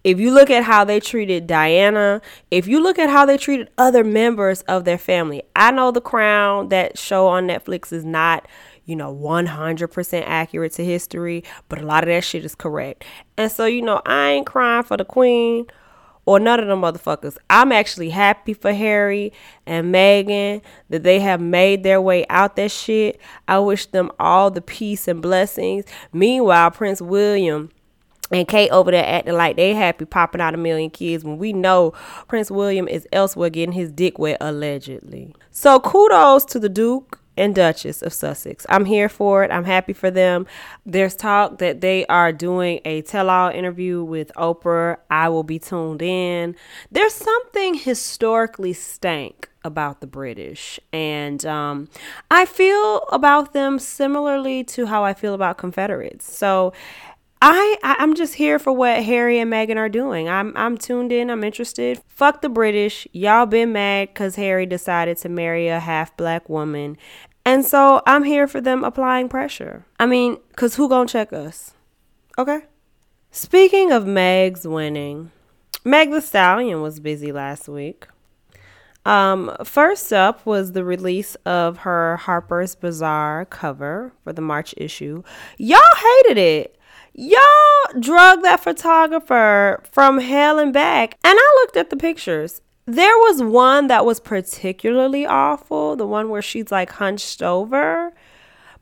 if 0.07 0.21
you 0.21 0.33
look 0.33 0.51
at 0.51 0.63
how 0.63 0.85
they 0.85 1.01
treated 1.01 1.49
Diana, 1.49 2.23
if 2.53 2.69
you 2.69 2.81
look 2.81 2.97
at 2.97 3.11
how 3.11 3.27
they 3.27 3.37
treated 3.37 3.69
other 3.77 4.05
members 4.05 4.63
of 4.63 4.85
their 4.85 4.99
family, 4.99 5.43
I 5.57 5.73
know 5.73 5.91
The 5.91 6.01
Crown, 6.01 6.69
that 6.69 6.97
show 6.97 7.27
on 7.27 7.49
Netflix, 7.49 7.93
is 7.93 8.05
not, 8.05 8.47
you 8.87 8.97
know, 8.97 9.15
100% 9.15 10.23
accurate 10.27 10.73
to 10.73 10.85
history, 10.85 11.45
but 11.69 11.81
a 11.81 11.87
lot 11.87 12.05
of 12.05 12.09
that 12.09 12.25
shit 12.25 12.45
is 12.45 12.55
correct. 12.55 13.05
And 13.37 13.51
so, 13.51 13.67
you 13.67 13.83
know, 13.83 14.01
I 14.07 14.31
ain't 14.31 14.47
crying 14.47 14.85
for 14.85 14.97
the 14.97 15.05
queen 15.05 15.67
or 16.25 16.41
none 16.41 16.61
of 16.61 16.67
them 16.67 16.81
motherfuckers. 16.81 17.37
I'm 17.51 17.73
actually 17.73 18.11
happy 18.11 18.53
for 18.53 18.73
Harry 18.73 19.33
and 19.67 19.95
Meghan 19.95 20.63
that 20.91 21.03
they 21.03 21.21
have 21.21 21.41
made 21.41 21.83
their 21.83 22.01
way 22.01 22.27
out 22.29 22.57
that 22.57 22.71
shit. 22.71 23.21
I 23.49 23.59
wish 23.59 23.87
them 23.87 24.11
all 24.19 24.51
the 24.51 24.61
peace 24.61 25.09
and 25.09 25.21
blessings. 25.21 25.85
Meanwhile, 26.13 26.71
Prince 26.73 27.01
William 27.01 27.71
and 28.33 28.49
Kate 28.49 28.71
over 28.71 28.91
there 28.91 29.07
acting 29.07 29.35
like 29.35 29.57
they 29.57 29.73
happy 29.73 30.05
popping 30.05 30.41
out 30.41 30.55
a 30.55 30.57
million 30.57 30.91
kids 30.91 31.25
when 31.25 31.39
we 31.39 31.53
know 31.53 31.93
Prince 32.27 32.51
William 32.51 32.89
is 32.89 33.07
elsewhere 33.13 33.51
getting 33.51 33.73
his 33.73 33.93
dick 33.93 34.19
wet 34.19 34.39
allegedly. 34.41 35.33
So 35.53 35.79
kudos 35.79 36.45
to 36.47 36.59
the 36.59 36.69
Duke 36.69 37.21
and 37.37 37.55
Duchess 37.55 38.03
of 38.03 38.13
Sussex. 38.13 38.67
I'm 38.69 38.85
here 38.85 39.09
for 39.09 39.45
it. 39.45 39.51
I'm 39.51 39.65
happy 39.65 39.93
for 39.93 40.11
them. 40.11 40.47
There's 40.85 41.15
talk 41.15 41.59
that 41.59 41.81
they 41.81 42.07
are 42.07 42.33
doing 42.33 42.81
a 42.85 43.03
tell 43.03 43.31
all 43.31 43.51
interview 43.51 44.03
with 44.03 44.33
Oprah. 44.37 44.99
I 45.11 45.29
will 45.29 45.43
be 45.43 45.59
tuned 45.59 46.03
in. 46.03 46.57
There's 46.91 47.15
something 47.15 47.75
historically 47.75 48.73
stank 48.73 49.49
about 49.65 50.01
the 50.01 50.07
British. 50.07 50.81
And 50.93 51.45
um, 51.45 51.89
I 52.31 52.47
feel 52.47 53.03
about 53.11 53.53
them 53.53 53.79
similarly 53.79 54.65
to 54.65 54.87
how 54.87 55.05
I 55.05 55.13
feel 55.13 55.35
about 55.35 55.59
Confederates. 55.59 56.33
So 56.33 56.73
I, 57.43 57.77
I 57.83 58.03
am 58.03 58.15
just 58.15 58.35
here 58.35 58.59
for 58.59 58.73
what 58.73 59.03
Harry 59.03 59.39
and 59.39 59.53
Meghan 59.53 59.77
are 59.77 59.91
doing. 59.91 60.29
I'm 60.29 60.57
I'm 60.57 60.79
tuned 60.79 61.13
in. 61.13 61.31
I'm 61.31 61.45
interested. 61.45 62.01
Fuck 62.09 62.41
the 62.41 62.49
British. 62.49 63.07
Y'all 63.13 63.45
been 63.45 63.73
mad 63.73 64.09
because 64.09 64.37
Harry 64.37 64.65
decided 64.65 65.19
to 65.19 65.29
marry 65.29 65.69
a 65.69 65.79
half 65.79 66.17
black 66.17 66.49
woman, 66.49 66.97
and 67.47 67.65
so 67.65 68.03
I'm 68.07 68.25
here 68.25 68.47
for 68.47 68.61
them 68.61 68.85
applying 68.85 69.29
pressure. 69.31 69.87
I 69.99 70.05
mean, 70.05 70.37
cause 70.57 70.75
who 70.75 70.89
gonna 70.89 71.09
check 71.09 71.33
us? 71.33 71.73
Okay. 72.37 72.61
Speaking 73.31 73.93
of 73.93 74.07
Meg's 74.07 74.67
winning, 74.67 75.31
Meg 75.85 76.11
the 76.11 76.21
Stallion 76.21 76.83
was 76.83 77.01
busy 77.01 77.33
last 77.33 77.69
week. 77.69 78.07
Um, 79.07 79.55
first 79.63 80.13
up 80.13 80.45
was 80.45 80.73
the 80.73 80.85
release 80.85 81.37
of 81.47 81.79
her 81.79 82.17
Harper's 82.17 82.75
Bazaar 82.75 83.45
cover 83.45 84.13
for 84.25 84.33
the 84.33 84.43
March 84.43 84.75
issue. 84.77 85.23
Y'all 85.59 85.81
hated 85.97 86.39
it. 86.39 86.79
Y'all 87.15 88.01
drug 88.01 88.43
that 88.43 88.61
photographer 88.61 89.81
from 89.93 90.19
hell 90.19 90.59
and 90.59 90.73
back. 90.73 91.17
And 91.23 91.39
I 91.39 91.61
looked 91.63 91.77
at 91.77 91.91
the 91.91 91.97
pictures. 91.97 92.61
There 92.87 93.17
was 93.19 93.43
one 93.43 93.89
that 93.89 94.05
was 94.05 94.21
particularly 94.21 95.27
awful, 95.27 95.97
the 95.97 96.07
one 96.07 96.31
where 96.31 96.43
she's 96.43 96.71
like 96.71 96.91
hunched 96.93 97.43
over. 97.43 98.13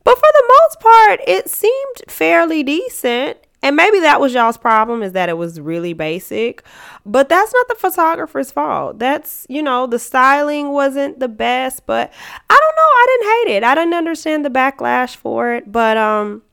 But 0.03 0.15
for 0.15 0.29
the 0.31 0.53
most 0.59 0.79
part, 0.79 1.19
it 1.27 1.49
seemed 1.49 2.03
fairly 2.07 2.61
decent. 2.61 3.39
And 3.63 3.75
maybe 3.75 3.99
that 4.01 4.21
was 4.21 4.31
y'all's 4.31 4.57
problem 4.57 5.01
is 5.01 5.13
that 5.13 5.27
it 5.27 5.37
was 5.39 5.59
really 5.59 5.93
basic. 5.93 6.63
But 7.03 7.29
that's 7.29 7.51
not 7.51 7.67
the 7.67 7.73
photographer's 7.73 8.51
fault. 8.51 8.99
That's, 8.99 9.47
you 9.49 9.63
know, 9.63 9.87
the 9.87 9.97
styling 9.97 10.69
wasn't 10.69 11.19
the 11.19 11.27
best, 11.27 11.87
but 11.87 12.13
I 12.47 12.53
don't 12.53 12.75
know, 12.75 12.81
I 12.83 13.05
didn't 13.09 13.31
hate 13.31 13.57
it. 13.57 13.63
I 13.63 13.73
didn't 13.73 13.95
understand 13.95 14.45
the 14.45 14.51
backlash 14.51 15.15
for 15.15 15.51
it, 15.53 15.71
but 15.71 15.97
um 15.97 16.43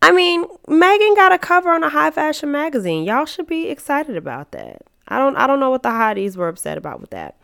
I 0.00 0.12
mean, 0.12 0.46
Megan 0.66 1.14
got 1.14 1.32
a 1.32 1.38
cover 1.38 1.70
on 1.70 1.82
a 1.82 1.90
high 1.90 2.10
fashion 2.10 2.50
magazine. 2.50 3.04
Y'all 3.04 3.26
should 3.26 3.46
be 3.46 3.68
excited 3.68 4.16
about 4.16 4.52
that. 4.52 4.82
I 5.08 5.18
don't 5.18 5.36
I 5.36 5.46
don't 5.46 5.60
know 5.60 5.70
what 5.70 5.82
the 5.82 5.90
hotties 5.90 6.36
were 6.36 6.48
upset 6.48 6.78
about 6.78 7.00
with 7.00 7.10
that. 7.10 7.38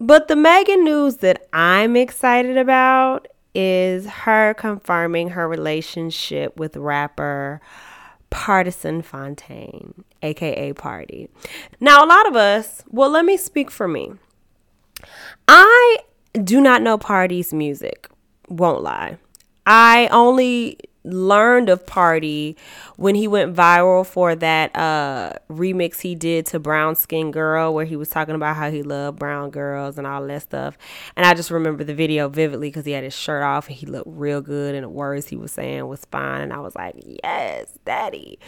But 0.00 0.28
the 0.28 0.36
Megan 0.36 0.84
news 0.84 1.18
that 1.18 1.46
I'm 1.52 1.96
excited 1.96 2.56
about 2.56 3.28
is 3.54 4.06
her 4.06 4.54
confirming 4.54 5.30
her 5.30 5.46
relationship 5.48 6.56
with 6.56 6.76
rapper 6.76 7.60
Pardison 8.30 9.04
Fontaine, 9.04 10.04
aka 10.22 10.72
Pardi. 10.72 11.28
Now, 11.80 12.04
a 12.04 12.06
lot 12.06 12.26
of 12.26 12.34
us, 12.34 12.82
well, 12.88 13.10
let 13.10 13.26
me 13.26 13.36
speak 13.36 13.70
for 13.70 13.86
me. 13.86 14.12
I 15.46 15.98
do 16.42 16.60
not 16.60 16.80
know 16.80 16.96
Pardi's 16.96 17.52
music, 17.52 18.08
won't 18.48 18.82
lie. 18.82 19.18
I 19.66 20.08
only 20.10 20.78
learned 21.04 21.68
of 21.68 21.84
Pardi 21.84 22.56
when 22.96 23.14
he 23.14 23.26
went 23.26 23.54
viral 23.54 24.06
for 24.06 24.34
that 24.36 24.74
uh 24.76 25.32
remix 25.50 26.00
he 26.00 26.14
did 26.14 26.46
to 26.46 26.58
Brown 26.60 26.94
Skin 26.94 27.30
Girl 27.30 27.74
where 27.74 27.84
he 27.84 27.96
was 27.96 28.08
talking 28.08 28.34
about 28.34 28.56
how 28.56 28.70
he 28.70 28.82
loved 28.82 29.18
brown 29.18 29.50
girls 29.50 29.98
and 29.98 30.06
all 30.06 30.24
that 30.26 30.42
stuff. 30.42 30.78
And 31.16 31.26
I 31.26 31.34
just 31.34 31.50
remember 31.50 31.84
the 31.84 31.94
video 31.94 32.28
vividly 32.28 32.68
because 32.68 32.84
he 32.84 32.92
had 32.92 33.04
his 33.04 33.14
shirt 33.14 33.42
off 33.42 33.68
and 33.68 33.76
he 33.76 33.86
looked 33.86 34.08
real 34.08 34.40
good 34.40 34.74
and 34.74 34.84
the 34.84 34.88
words 34.88 35.28
he 35.28 35.36
was 35.36 35.52
saying 35.52 35.86
was 35.88 36.04
fine 36.06 36.42
and 36.42 36.52
I 36.52 36.60
was 36.60 36.74
like, 36.74 36.94
"Yes, 37.22 37.66
daddy." 37.84 38.38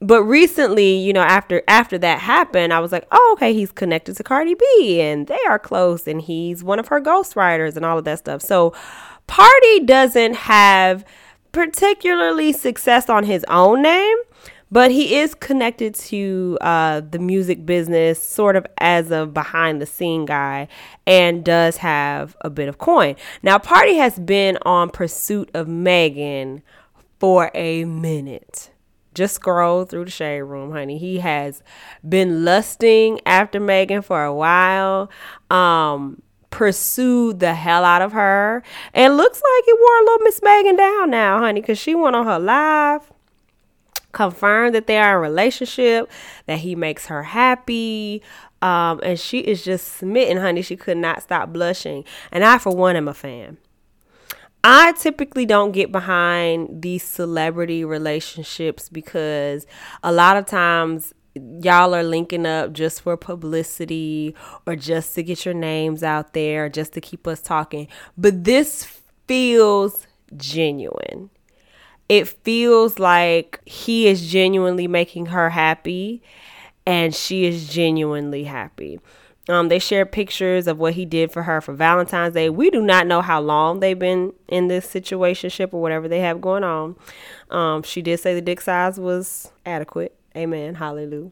But 0.00 0.22
recently, 0.24 0.96
you 0.98 1.12
know, 1.12 1.22
after 1.22 1.62
after 1.68 1.98
that 1.98 2.20
happened, 2.20 2.72
I 2.72 2.80
was 2.80 2.92
like, 2.92 3.06
"Oh, 3.10 3.30
okay, 3.36 3.52
he's 3.52 3.72
connected 3.72 4.16
to 4.16 4.22
Cardi 4.22 4.54
B 4.54 5.00
and 5.00 5.26
they 5.26 5.38
are 5.48 5.58
close 5.58 6.06
and 6.06 6.20
he's 6.20 6.62
one 6.62 6.78
of 6.78 6.88
her 6.88 7.00
ghostwriters 7.00 7.76
and 7.76 7.84
all 7.84 7.98
of 7.98 8.04
that 8.04 8.18
stuff." 8.18 8.42
So, 8.42 8.74
Pardi 9.28 9.86
doesn't 9.86 10.34
have 10.34 11.04
particularly 11.56 12.52
success 12.52 13.08
on 13.08 13.24
his 13.24 13.42
own 13.48 13.80
name, 13.80 14.18
but 14.70 14.90
he 14.90 15.14
is 15.14 15.34
connected 15.34 15.94
to 15.94 16.58
uh, 16.60 17.00
the 17.00 17.18
music 17.18 17.64
business 17.64 18.22
sort 18.22 18.56
of 18.56 18.66
as 18.76 19.10
a 19.10 19.24
behind 19.24 19.80
the 19.80 19.86
scene 19.86 20.26
guy 20.26 20.68
and 21.06 21.46
does 21.46 21.78
have 21.78 22.36
a 22.42 22.50
bit 22.50 22.68
of 22.68 22.76
coin. 22.76 23.16
Now, 23.42 23.56
Pardi 23.56 23.96
has 23.96 24.18
been 24.18 24.58
on 24.66 24.90
pursuit 24.90 25.50
of 25.54 25.66
Megan 25.66 26.62
for 27.18 27.50
a 27.54 27.86
minute. 27.86 28.70
Just 29.14 29.36
scroll 29.36 29.86
through 29.86 30.04
the 30.04 30.10
shade 30.10 30.42
room, 30.42 30.72
honey. 30.72 30.98
He 30.98 31.20
has 31.20 31.62
been 32.06 32.44
lusting 32.44 33.18
after 33.24 33.58
Megan 33.58 34.02
for 34.02 34.24
a 34.24 34.34
while. 34.34 35.10
Um, 35.50 36.20
pursued 36.50 37.40
the 37.40 37.54
hell 37.54 37.84
out 37.84 38.02
of 38.02 38.12
her. 38.12 38.62
And 38.94 39.16
looks 39.16 39.40
like 39.40 39.64
he 39.64 39.72
wore 39.72 39.98
a 39.98 40.04
little 40.04 40.24
Miss 40.24 40.40
Megan 40.42 40.76
down 40.76 41.10
now, 41.10 41.38
honey, 41.38 41.60
because 41.60 41.78
she 41.78 41.94
went 41.94 42.16
on 42.16 42.26
her 42.26 42.38
live, 42.38 43.12
confirmed 44.12 44.74
that 44.74 44.86
they 44.86 44.98
are 44.98 45.16
in 45.16 45.30
relationship, 45.30 46.10
that 46.46 46.58
he 46.58 46.74
makes 46.74 47.06
her 47.06 47.22
happy. 47.22 48.22
Um, 48.62 49.00
and 49.02 49.20
she 49.20 49.40
is 49.40 49.64
just 49.64 49.86
smitten, 49.88 50.38
honey. 50.38 50.62
She 50.62 50.76
could 50.76 50.96
not 50.96 51.22
stop 51.22 51.52
blushing. 51.52 52.04
And 52.32 52.44
I, 52.44 52.58
for 52.58 52.74
one, 52.74 52.96
am 52.96 53.08
a 53.08 53.14
fan. 53.14 53.58
I 54.68 54.92
typically 54.92 55.46
don't 55.46 55.70
get 55.70 55.92
behind 55.92 56.82
these 56.82 57.04
celebrity 57.04 57.84
relationships 57.84 58.88
because 58.88 59.64
a 60.02 60.10
lot 60.10 60.36
of 60.36 60.46
times 60.46 61.14
y'all 61.60 61.94
are 61.94 62.02
linking 62.02 62.46
up 62.46 62.72
just 62.72 63.02
for 63.02 63.16
publicity 63.16 64.34
or 64.66 64.76
just 64.76 65.14
to 65.14 65.22
get 65.22 65.44
your 65.44 65.54
names 65.54 66.02
out 66.02 66.32
there, 66.32 66.68
just 66.68 66.92
to 66.94 67.00
keep 67.00 67.26
us 67.26 67.40
talking. 67.40 67.88
But 68.16 68.44
this 68.44 68.86
feels 69.26 70.06
genuine. 70.36 71.30
It 72.08 72.28
feels 72.28 72.98
like 72.98 73.60
he 73.64 74.06
is 74.06 74.30
genuinely 74.30 74.86
making 74.86 75.26
her 75.26 75.50
happy 75.50 76.22
and 76.86 77.14
she 77.14 77.44
is 77.44 77.68
genuinely 77.68 78.44
happy. 78.44 79.00
Um, 79.48 79.68
they 79.68 79.78
shared 79.78 80.10
pictures 80.10 80.66
of 80.66 80.78
what 80.78 80.94
he 80.94 81.04
did 81.04 81.30
for 81.30 81.44
her 81.44 81.60
for 81.60 81.72
Valentine's 81.72 82.34
Day. 82.34 82.50
We 82.50 82.68
do 82.70 82.82
not 82.82 83.06
know 83.06 83.22
how 83.22 83.40
long 83.40 83.78
they've 83.78 83.98
been 83.98 84.32
in 84.48 84.66
this 84.66 84.86
situationship 84.86 85.72
or 85.72 85.80
whatever 85.80 86.08
they 86.08 86.20
have 86.20 86.40
going 86.40 86.64
on. 86.64 86.96
Um, 87.50 87.82
she 87.82 88.02
did 88.02 88.18
say 88.18 88.34
the 88.34 88.40
dick 88.40 88.60
size 88.60 88.98
was 88.98 89.52
adequate. 89.64 90.15
Amen. 90.36 90.74
Hallelujah. 90.74 91.30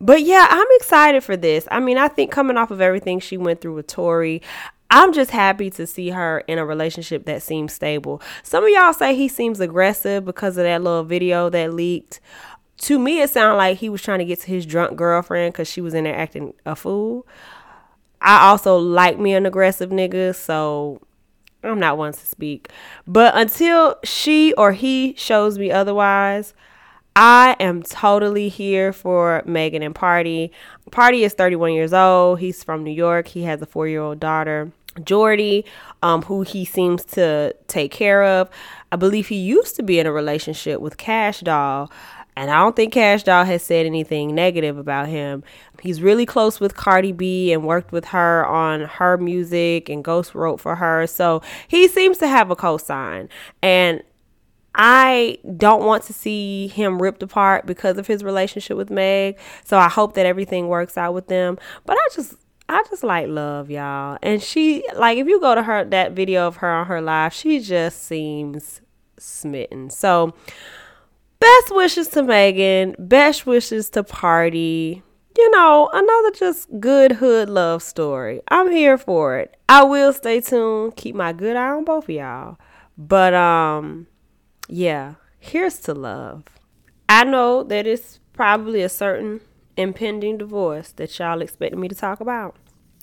But 0.00 0.22
yeah, 0.22 0.46
I'm 0.48 0.66
excited 0.72 1.24
for 1.24 1.36
this. 1.36 1.66
I 1.70 1.80
mean, 1.80 1.98
I 1.98 2.08
think 2.08 2.30
coming 2.30 2.56
off 2.56 2.70
of 2.70 2.80
everything 2.80 3.20
she 3.20 3.36
went 3.36 3.60
through 3.60 3.74
with 3.74 3.88
Tory, 3.88 4.42
I'm 4.90 5.12
just 5.12 5.30
happy 5.30 5.70
to 5.70 5.86
see 5.86 6.10
her 6.10 6.40
in 6.46 6.58
a 6.58 6.64
relationship 6.64 7.26
that 7.26 7.42
seems 7.42 7.72
stable. 7.72 8.22
Some 8.42 8.64
of 8.64 8.70
y'all 8.70 8.92
say 8.92 9.14
he 9.14 9.28
seems 9.28 9.60
aggressive 9.60 10.24
because 10.24 10.56
of 10.56 10.64
that 10.64 10.82
little 10.82 11.04
video 11.04 11.50
that 11.50 11.74
leaked. 11.74 12.20
To 12.82 12.98
me, 12.98 13.20
it 13.20 13.30
sounded 13.30 13.56
like 13.56 13.78
he 13.78 13.88
was 13.88 14.00
trying 14.00 14.20
to 14.20 14.24
get 14.24 14.40
to 14.40 14.46
his 14.46 14.64
drunk 14.64 14.96
girlfriend 14.96 15.52
because 15.52 15.68
she 15.68 15.80
was 15.80 15.94
in 15.94 16.04
there 16.04 16.16
acting 16.16 16.54
a 16.64 16.76
fool. 16.76 17.26
I 18.20 18.48
also 18.48 18.78
like 18.78 19.18
me 19.18 19.34
an 19.34 19.46
aggressive 19.46 19.90
nigga, 19.90 20.34
so 20.34 21.02
I'm 21.62 21.80
not 21.80 21.98
one 21.98 22.12
to 22.12 22.26
speak. 22.26 22.68
But 23.06 23.36
until 23.36 23.96
she 24.04 24.52
or 24.54 24.72
he 24.72 25.14
shows 25.16 25.58
me 25.58 25.70
otherwise, 25.70 26.54
I 27.20 27.56
am 27.58 27.82
totally 27.82 28.48
here 28.48 28.92
for 28.92 29.42
Megan 29.44 29.82
and 29.82 29.92
Pardi. 29.92 30.50
Pardi 30.92 31.22
is 31.22 31.32
31 31.32 31.72
years 31.72 31.92
old. 31.92 32.38
He's 32.38 32.62
from 32.62 32.84
New 32.84 32.92
York. 32.92 33.26
He 33.26 33.42
has 33.42 33.60
a 33.60 33.66
four 33.66 33.88
year 33.88 34.00
old 34.02 34.20
daughter, 34.20 34.70
Jordy, 35.02 35.64
um, 36.00 36.22
who 36.22 36.42
he 36.42 36.64
seems 36.64 37.04
to 37.06 37.56
take 37.66 37.90
care 37.90 38.22
of. 38.22 38.48
I 38.92 38.96
believe 38.96 39.26
he 39.26 39.34
used 39.34 39.74
to 39.74 39.82
be 39.82 39.98
in 39.98 40.06
a 40.06 40.12
relationship 40.12 40.80
with 40.80 40.96
Cash 40.96 41.40
Doll. 41.40 41.90
And 42.36 42.52
I 42.52 42.58
don't 42.58 42.76
think 42.76 42.92
Cash 42.92 43.24
Doll 43.24 43.44
has 43.44 43.64
said 43.64 43.84
anything 43.84 44.32
negative 44.32 44.78
about 44.78 45.08
him. 45.08 45.42
He's 45.82 46.00
really 46.00 46.24
close 46.24 46.60
with 46.60 46.76
Cardi 46.76 47.10
B 47.10 47.52
and 47.52 47.64
worked 47.64 47.90
with 47.90 48.04
her 48.04 48.46
on 48.46 48.82
her 48.82 49.16
music 49.16 49.88
and 49.88 50.04
ghost 50.04 50.36
wrote 50.36 50.60
for 50.60 50.76
her. 50.76 51.08
So 51.08 51.42
he 51.66 51.88
seems 51.88 52.18
to 52.18 52.28
have 52.28 52.52
a 52.52 52.56
cosign. 52.56 53.28
And 53.60 54.04
I 54.78 55.38
don't 55.56 55.84
want 55.84 56.04
to 56.04 56.12
see 56.12 56.68
him 56.68 57.02
ripped 57.02 57.22
apart 57.24 57.66
because 57.66 57.98
of 57.98 58.06
his 58.06 58.22
relationship 58.22 58.76
with 58.76 58.90
Meg. 58.90 59.36
So 59.64 59.76
I 59.76 59.88
hope 59.88 60.14
that 60.14 60.24
everything 60.24 60.68
works 60.68 60.96
out 60.96 61.14
with 61.14 61.26
them. 61.26 61.58
But 61.84 61.96
I 61.96 62.08
just 62.14 62.34
I 62.68 62.84
just 62.88 63.02
like 63.02 63.26
love, 63.28 63.70
y'all. 63.70 64.18
And 64.22 64.40
she 64.40 64.84
like 64.94 65.18
if 65.18 65.26
you 65.26 65.40
go 65.40 65.56
to 65.56 65.64
her 65.64 65.84
that 65.86 66.12
video 66.12 66.46
of 66.46 66.56
her 66.56 66.70
on 66.70 66.86
her 66.86 67.00
live, 67.00 67.32
she 67.32 67.58
just 67.58 68.04
seems 68.04 68.80
smitten. 69.18 69.90
So 69.90 70.32
best 71.40 71.74
wishes 71.74 72.06
to 72.08 72.22
Megan, 72.22 72.94
best 73.00 73.46
wishes 73.46 73.90
to 73.90 74.04
Pardi. 74.04 75.02
You 75.36 75.50
know, 75.50 75.90
another 75.92 76.30
just 76.32 76.68
good 76.78 77.12
hood 77.12 77.48
love 77.48 77.82
story. 77.82 78.42
I'm 78.48 78.70
here 78.70 78.96
for 78.96 79.38
it. 79.38 79.56
I 79.68 79.82
will 79.82 80.12
stay 80.12 80.40
tuned, 80.40 80.94
keep 80.94 81.16
my 81.16 81.32
good 81.32 81.56
eye 81.56 81.70
on 81.70 81.84
both 81.84 82.04
of 82.04 82.10
y'all. 82.10 82.58
But 82.96 83.34
um 83.34 84.06
yeah, 84.68 85.14
here's 85.38 85.78
to 85.80 85.94
love. 85.94 86.44
I 87.08 87.24
know 87.24 87.62
that 87.64 87.86
it's 87.86 88.20
probably 88.32 88.82
a 88.82 88.88
certain 88.88 89.40
impending 89.76 90.38
divorce 90.38 90.92
that 90.92 91.18
y'all 91.18 91.40
expected 91.40 91.78
me 91.78 91.88
to 91.88 91.94
talk 91.94 92.20
about. 92.20 92.56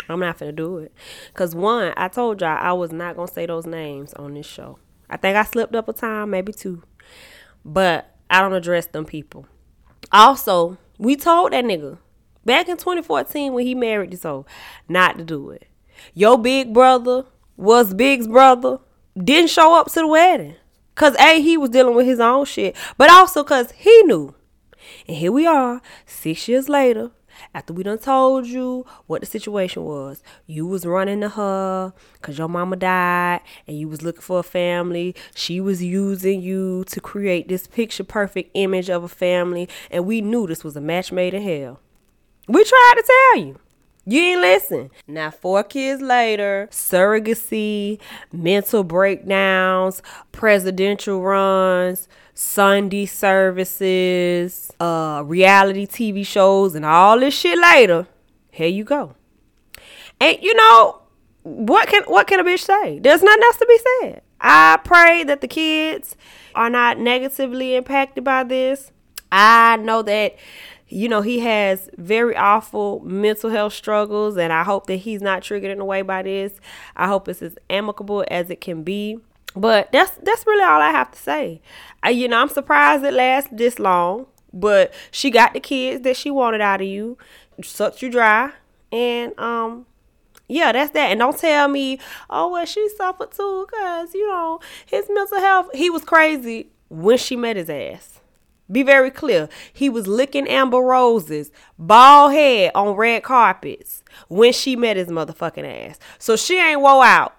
I'm 0.07 0.19
not 0.19 0.37
gonna 0.37 0.51
do 0.51 0.77
it. 0.77 0.93
Cause 1.33 1.55
one, 1.55 1.93
I 1.97 2.07
told 2.07 2.41
y'all 2.41 2.57
I 2.59 2.73
was 2.73 2.91
not 2.91 3.15
gonna 3.15 3.27
say 3.27 3.45
those 3.45 3.65
names 3.65 4.13
on 4.13 4.35
this 4.35 4.45
show. 4.45 4.77
I 5.09 5.17
think 5.17 5.35
I 5.35 5.43
slipped 5.43 5.75
up 5.75 5.89
a 5.89 5.93
time, 5.93 6.29
maybe 6.29 6.53
two. 6.53 6.83
But 7.63 8.15
I 8.29 8.41
don't 8.41 8.53
address 8.53 8.87
them 8.87 9.05
people. 9.05 9.47
Also, 10.11 10.77
we 10.99 11.15
told 11.15 11.53
that 11.53 11.65
nigga 11.65 11.97
back 12.45 12.69
in 12.69 12.77
2014 12.77 13.53
when 13.53 13.65
he 13.65 13.73
married 13.73 14.11
this 14.11 14.25
old 14.25 14.47
not 14.87 15.17
to 15.17 15.23
do 15.23 15.49
it. 15.49 15.67
Your 16.13 16.37
big 16.37 16.73
brother 16.73 17.25
was 17.57 17.93
Big's 17.93 18.27
brother, 18.27 18.79
didn't 19.17 19.49
show 19.49 19.79
up 19.79 19.87
to 19.87 20.01
the 20.01 20.07
wedding. 20.07 20.55
Cause 20.95 21.15
A, 21.17 21.41
he 21.41 21.57
was 21.57 21.69
dealing 21.69 21.95
with 21.95 22.05
his 22.05 22.19
own 22.19 22.45
shit. 22.45 22.75
But 22.97 23.09
also 23.11 23.43
cause 23.43 23.71
he 23.71 24.03
knew. 24.03 24.33
And 25.07 25.17
here 25.17 25.31
we 25.31 25.45
are, 25.45 25.81
six 26.05 26.47
years 26.47 26.69
later, 26.69 27.11
after 27.53 27.73
we 27.73 27.83
done 27.83 27.97
told 27.97 28.47
you 28.47 28.85
what 29.07 29.21
the 29.21 29.27
situation 29.27 29.83
was. 29.83 30.23
You 30.45 30.65
was 30.65 30.85
running 30.85 31.21
to 31.21 31.29
her 31.29 31.93
because 32.13 32.37
your 32.37 32.47
mama 32.47 32.75
died 32.75 33.41
and 33.67 33.77
you 33.77 33.87
was 33.87 34.01
looking 34.01 34.21
for 34.21 34.39
a 34.39 34.43
family. 34.43 35.15
She 35.35 35.59
was 35.59 35.83
using 35.83 36.41
you 36.41 36.85
to 36.85 37.01
create 37.01 37.47
this 37.47 37.67
picture 37.67 38.03
perfect 38.03 38.51
image 38.53 38.89
of 38.89 39.03
a 39.03 39.09
family. 39.09 39.67
And 39.91 40.05
we 40.05 40.21
knew 40.21 40.47
this 40.47 40.63
was 40.63 40.75
a 40.75 40.81
match 40.81 41.11
made 41.11 41.33
in 41.33 41.41
hell. 41.41 41.79
We 42.47 42.63
tried 42.63 42.93
to 42.95 43.03
tell 43.03 43.43
you. 43.43 43.59
You 44.07 44.21
ain't 44.21 44.41
listen. 44.41 44.91
Now, 45.07 45.31
four 45.31 45.63
kids 45.63 46.01
later, 46.01 46.67
surrogacy, 46.71 47.99
mental 48.31 48.83
breakdowns, 48.83 50.03
presidential 50.31 51.21
runs, 51.21 52.07
Sunday 52.35 53.07
services, 53.07 54.71
uh, 54.79 55.23
reality 55.25 55.87
TV 55.87 56.25
shows, 56.25 56.75
and 56.75 56.85
all 56.85 57.19
this 57.19 57.33
shit 57.33 57.57
later. 57.57 58.07
Here 58.51 58.67
you 58.67 58.83
go. 58.83 59.15
And 60.21 60.37
you 60.41 60.53
know 60.53 61.01
what 61.43 61.87
can 61.87 62.03
what 62.03 62.27
can 62.27 62.39
a 62.39 62.43
bitch 62.43 62.59
say? 62.59 62.99
There's 62.99 63.23
nothing 63.23 63.43
else 63.43 63.57
to 63.57 63.65
be 63.65 63.79
said. 64.01 64.21
I 64.39 64.79
pray 64.83 65.23
that 65.23 65.41
the 65.41 65.47
kids 65.47 66.15
are 66.53 66.69
not 66.69 66.99
negatively 66.99 67.75
impacted 67.75 68.23
by 68.23 68.43
this. 68.43 68.91
I 69.31 69.77
know 69.77 70.01
that 70.03 70.35
you 70.87 71.09
know, 71.09 71.21
he 71.21 71.39
has 71.39 71.89
very 71.97 72.35
awful 72.35 72.99
mental 73.01 73.49
health 73.49 73.73
struggles, 73.73 74.37
and 74.37 74.53
I 74.53 74.63
hope 74.63 74.85
that 74.87 74.97
he's 74.97 75.21
not 75.21 75.41
triggered 75.41 75.71
in 75.71 75.79
a 75.79 75.85
way 75.85 76.03
by 76.03 76.21
this. 76.21 76.53
I 76.95 77.07
hope 77.07 77.27
it's 77.27 77.41
as 77.41 77.57
amicable 77.69 78.23
as 78.29 78.49
it 78.49 78.61
can 78.61 78.83
be. 78.83 79.19
But 79.55 79.91
that's 79.91 80.11
that's 80.21 80.45
really 80.45 80.63
all 80.63 80.81
I 80.81 80.91
have 80.91 81.11
to 81.11 81.17
say. 81.17 81.61
I, 82.03 82.09
you 82.09 82.27
know, 82.27 82.41
I'm 82.41 82.49
surprised 82.49 83.03
it 83.03 83.13
lasts 83.13 83.49
this 83.51 83.79
long, 83.79 84.27
but 84.53 84.93
she 85.11 85.31
got 85.31 85.53
the 85.53 85.59
kids 85.59 86.03
that 86.03 86.17
she 86.17 86.29
wanted 86.29 86.61
out 86.61 86.81
of 86.81 86.87
you, 86.87 87.17
sucked 87.63 88.01
you 88.01 88.11
dry, 88.11 88.51
and 88.91 89.37
um, 89.39 89.85
yeah, 90.47 90.73
that's 90.73 90.91
that. 90.91 91.09
And 91.09 91.19
don't 91.19 91.37
tell 91.37 91.69
me, 91.69 91.99
oh 92.29 92.51
well, 92.51 92.65
she 92.65 92.87
suffered 92.89 93.31
too, 93.31 93.65
cause 93.73 94.13
you 94.13 94.27
know 94.27 94.59
his 94.85 95.05
mental 95.09 95.39
health. 95.39 95.69
He 95.73 95.89
was 95.89 96.03
crazy 96.03 96.67
when 96.89 97.17
she 97.17 97.37
met 97.37 97.55
his 97.55 97.69
ass. 97.69 98.19
Be 98.71 98.83
very 98.83 99.11
clear. 99.11 99.47
He 99.71 99.89
was 99.89 100.07
licking 100.07 100.47
Amber 100.47 100.79
Roses, 100.79 101.51
bald 101.77 102.33
head 102.33 102.71
on 102.73 102.95
red 102.95 103.23
carpets 103.23 104.03
when 104.27 104.53
she 104.53 104.75
met 104.75 104.97
his 104.97 105.09
motherfucking 105.09 105.89
ass. 105.89 105.99
So 106.17 106.35
she 106.35 106.59
ain't 106.59 106.81
woe 106.81 107.01
out 107.01 107.35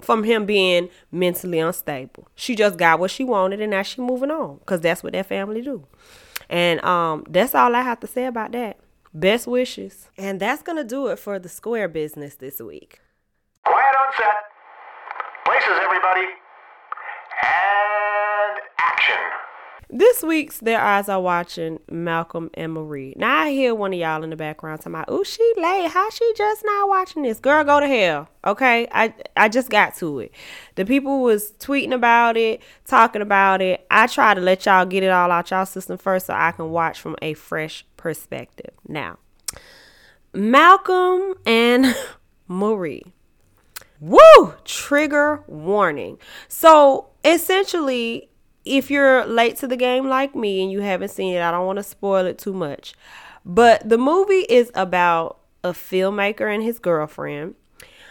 from 0.00 0.24
him 0.24 0.44
being 0.44 0.90
mentally 1.10 1.58
unstable. 1.58 2.28
She 2.34 2.54
just 2.54 2.76
got 2.76 2.98
what 3.00 3.10
she 3.10 3.24
wanted 3.24 3.60
and 3.60 3.70
now 3.70 3.82
she 3.82 4.00
moving 4.00 4.30
on 4.30 4.58
because 4.58 4.80
that's 4.80 5.02
what 5.02 5.14
that 5.14 5.26
family 5.26 5.62
do. 5.62 5.86
And 6.48 6.84
um, 6.84 7.24
that's 7.28 7.54
all 7.54 7.74
I 7.74 7.82
have 7.82 8.00
to 8.00 8.06
say 8.06 8.26
about 8.26 8.52
that. 8.52 8.78
Best 9.14 9.46
wishes. 9.46 10.10
And 10.18 10.38
that's 10.38 10.62
going 10.62 10.76
to 10.76 10.84
do 10.84 11.06
it 11.08 11.18
for 11.18 11.38
the 11.38 11.48
square 11.48 11.88
business 11.88 12.34
this 12.34 12.60
week. 12.60 13.00
Quiet 13.64 13.96
on 14.06 14.12
set. 14.16 14.44
Places, 15.46 15.80
everybody. 15.82 16.26
And 17.42 18.60
action. 18.78 19.35
This 19.88 20.24
week's 20.24 20.58
Their 20.58 20.80
Eyes 20.80 21.08
Are 21.08 21.20
Watching 21.20 21.78
Malcolm 21.88 22.50
and 22.54 22.72
Marie. 22.72 23.14
Now 23.16 23.42
I 23.42 23.52
hear 23.52 23.72
one 23.72 23.92
of 23.92 23.98
y'all 24.00 24.24
in 24.24 24.30
the 24.30 24.36
background 24.36 24.80
talking 24.80 24.94
about, 24.94 25.04
oh, 25.06 25.22
she 25.22 25.52
late. 25.56 25.88
How 25.92 26.10
she 26.10 26.32
just 26.36 26.64
not 26.64 26.88
watching 26.88 27.22
this? 27.22 27.38
Girl, 27.38 27.62
go 27.62 27.78
to 27.78 27.86
hell. 27.86 28.28
Okay? 28.44 28.88
I, 28.90 29.14
I 29.36 29.48
just 29.48 29.70
got 29.70 29.94
to 29.96 30.18
it. 30.18 30.32
The 30.74 30.84
people 30.84 31.22
was 31.22 31.52
tweeting 31.60 31.94
about 31.94 32.36
it, 32.36 32.62
talking 32.84 33.22
about 33.22 33.62
it. 33.62 33.86
I 33.88 34.08
try 34.08 34.34
to 34.34 34.40
let 34.40 34.66
y'all 34.66 34.86
get 34.86 35.04
it 35.04 35.10
all 35.10 35.30
out 35.30 35.52
y'all 35.52 35.64
system 35.64 35.98
first 35.98 36.26
so 36.26 36.34
I 36.34 36.50
can 36.50 36.70
watch 36.70 37.00
from 37.00 37.14
a 37.22 37.34
fresh 37.34 37.86
perspective. 37.96 38.74
Now, 38.88 39.18
Malcolm 40.34 41.34
and 41.46 41.94
Marie. 42.48 43.04
Woo! 44.00 44.54
Trigger 44.64 45.44
warning. 45.46 46.18
So 46.48 47.10
essentially, 47.24 48.30
if 48.66 48.90
you're 48.90 49.24
late 49.24 49.56
to 49.58 49.66
the 49.66 49.76
game 49.76 50.08
like 50.08 50.34
me 50.34 50.62
and 50.62 50.70
you 50.70 50.80
haven't 50.80 51.10
seen 51.10 51.34
it, 51.34 51.40
I 51.40 51.50
don't 51.50 51.66
want 51.66 51.78
to 51.78 51.82
spoil 51.82 52.26
it 52.26 52.36
too 52.36 52.52
much. 52.52 52.94
But 53.44 53.88
the 53.88 53.96
movie 53.96 54.44
is 54.48 54.70
about 54.74 55.38
a 55.62 55.70
filmmaker 55.70 56.52
and 56.52 56.62
his 56.62 56.78
girlfriend. 56.78 57.54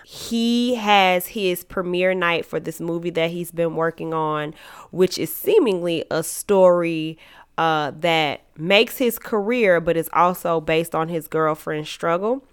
He 0.05 0.75
has 0.75 1.27
his 1.27 1.63
premiere 1.63 2.13
night 2.13 2.45
for 2.45 2.59
this 2.59 2.79
movie 2.79 3.09
that 3.11 3.31
he's 3.31 3.51
been 3.51 3.75
working 3.75 4.13
on, 4.13 4.53
which 4.91 5.17
is 5.17 5.33
seemingly 5.33 6.05
a 6.09 6.23
story 6.23 7.17
uh, 7.57 7.91
that 7.99 8.41
makes 8.57 8.97
his 8.97 9.19
career, 9.19 9.81
but 9.81 9.97
is 9.97 10.09
also 10.13 10.61
based 10.61 10.95
on 10.95 11.09
his 11.09 11.27
girlfriend's 11.27 11.89
struggle. 11.89 12.43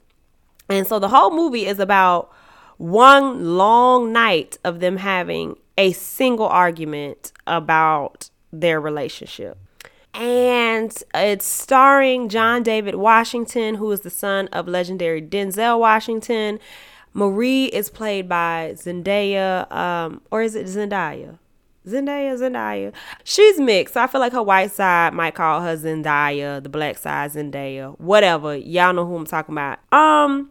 And 0.69 0.87
so 0.87 0.99
the 0.99 1.09
whole 1.09 1.31
movie 1.31 1.67
is 1.67 1.79
about 1.79 2.33
one 2.79 3.57
long 3.57 4.13
night 4.13 4.59
of 4.65 4.81
them 4.81 4.97
having 4.97 5.57
a 5.77 5.93
single 5.93 6.47
argument 6.47 7.33
about 7.47 8.31
their 8.53 8.81
relationship. 8.81 9.59
And 10.15 10.95
it's 11.15 11.47
starring 11.47 12.29
John 12.29 12.63
David 12.63 12.97
Washington, 12.97 13.77
who 13.77 13.91
is 13.93 14.03
the 14.03 14.11
son 14.11 14.49
of 14.49 14.69
legendary 14.69 15.23
Denzel 15.23 15.79
Washington. 15.81 16.59
Marie 17.15 17.67
is 17.67 17.89
played 17.91 18.29
by 18.29 18.73
Zendaya, 18.77 19.71
um, 19.73 20.21
or 20.31 20.43
is 20.43 20.55
it 20.55 20.67
Zendaya? 20.67 21.39
Zendaya, 21.87 22.39
Zendaya. 22.39 22.93
She's 23.25 23.59
mixed. 23.59 23.95
So 23.95 24.03
I 24.03 24.07
feel 24.07 24.21
like 24.21 24.33
her 24.33 24.43
white 24.43 24.71
side 24.71 25.15
might 25.15 25.35
call 25.35 25.63
her 25.63 25.77
Zendaya, 25.77 26.63
the 26.63 26.69
black 26.69 26.99
side 26.99 27.33
Zendaya, 27.33 27.99
whatever. 27.99 28.57
Y'all 28.57 28.93
know 28.93 29.07
who 29.07 29.17
I'm 29.17 29.27
talking 29.27 29.55
about. 29.55 29.79
Um, 29.93 30.51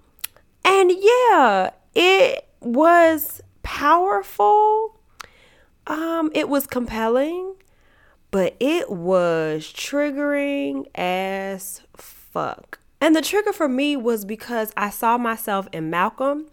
and 0.66 0.92
yeah, 0.92 1.72
it 1.96 2.48
was 2.60 3.42
powerful 3.64 5.00
um, 5.92 6.32
it 6.34 6.48
was 6.48 6.66
compelling, 6.68 7.56
but 8.32 8.56
it 8.60 8.90
was 8.90 9.66
triggering 9.66 10.86
as 10.96 11.82
fuck. 11.96 12.80
And 13.02 13.16
the 13.16 13.22
trigger 13.22 13.52
for 13.52 13.68
me 13.68 13.98
was 13.98 14.24
because 14.24 14.72
I 14.78 14.90
saw 14.90 15.18
myself 15.18 15.68
in 15.74 15.90
Malcolm, 15.90 16.48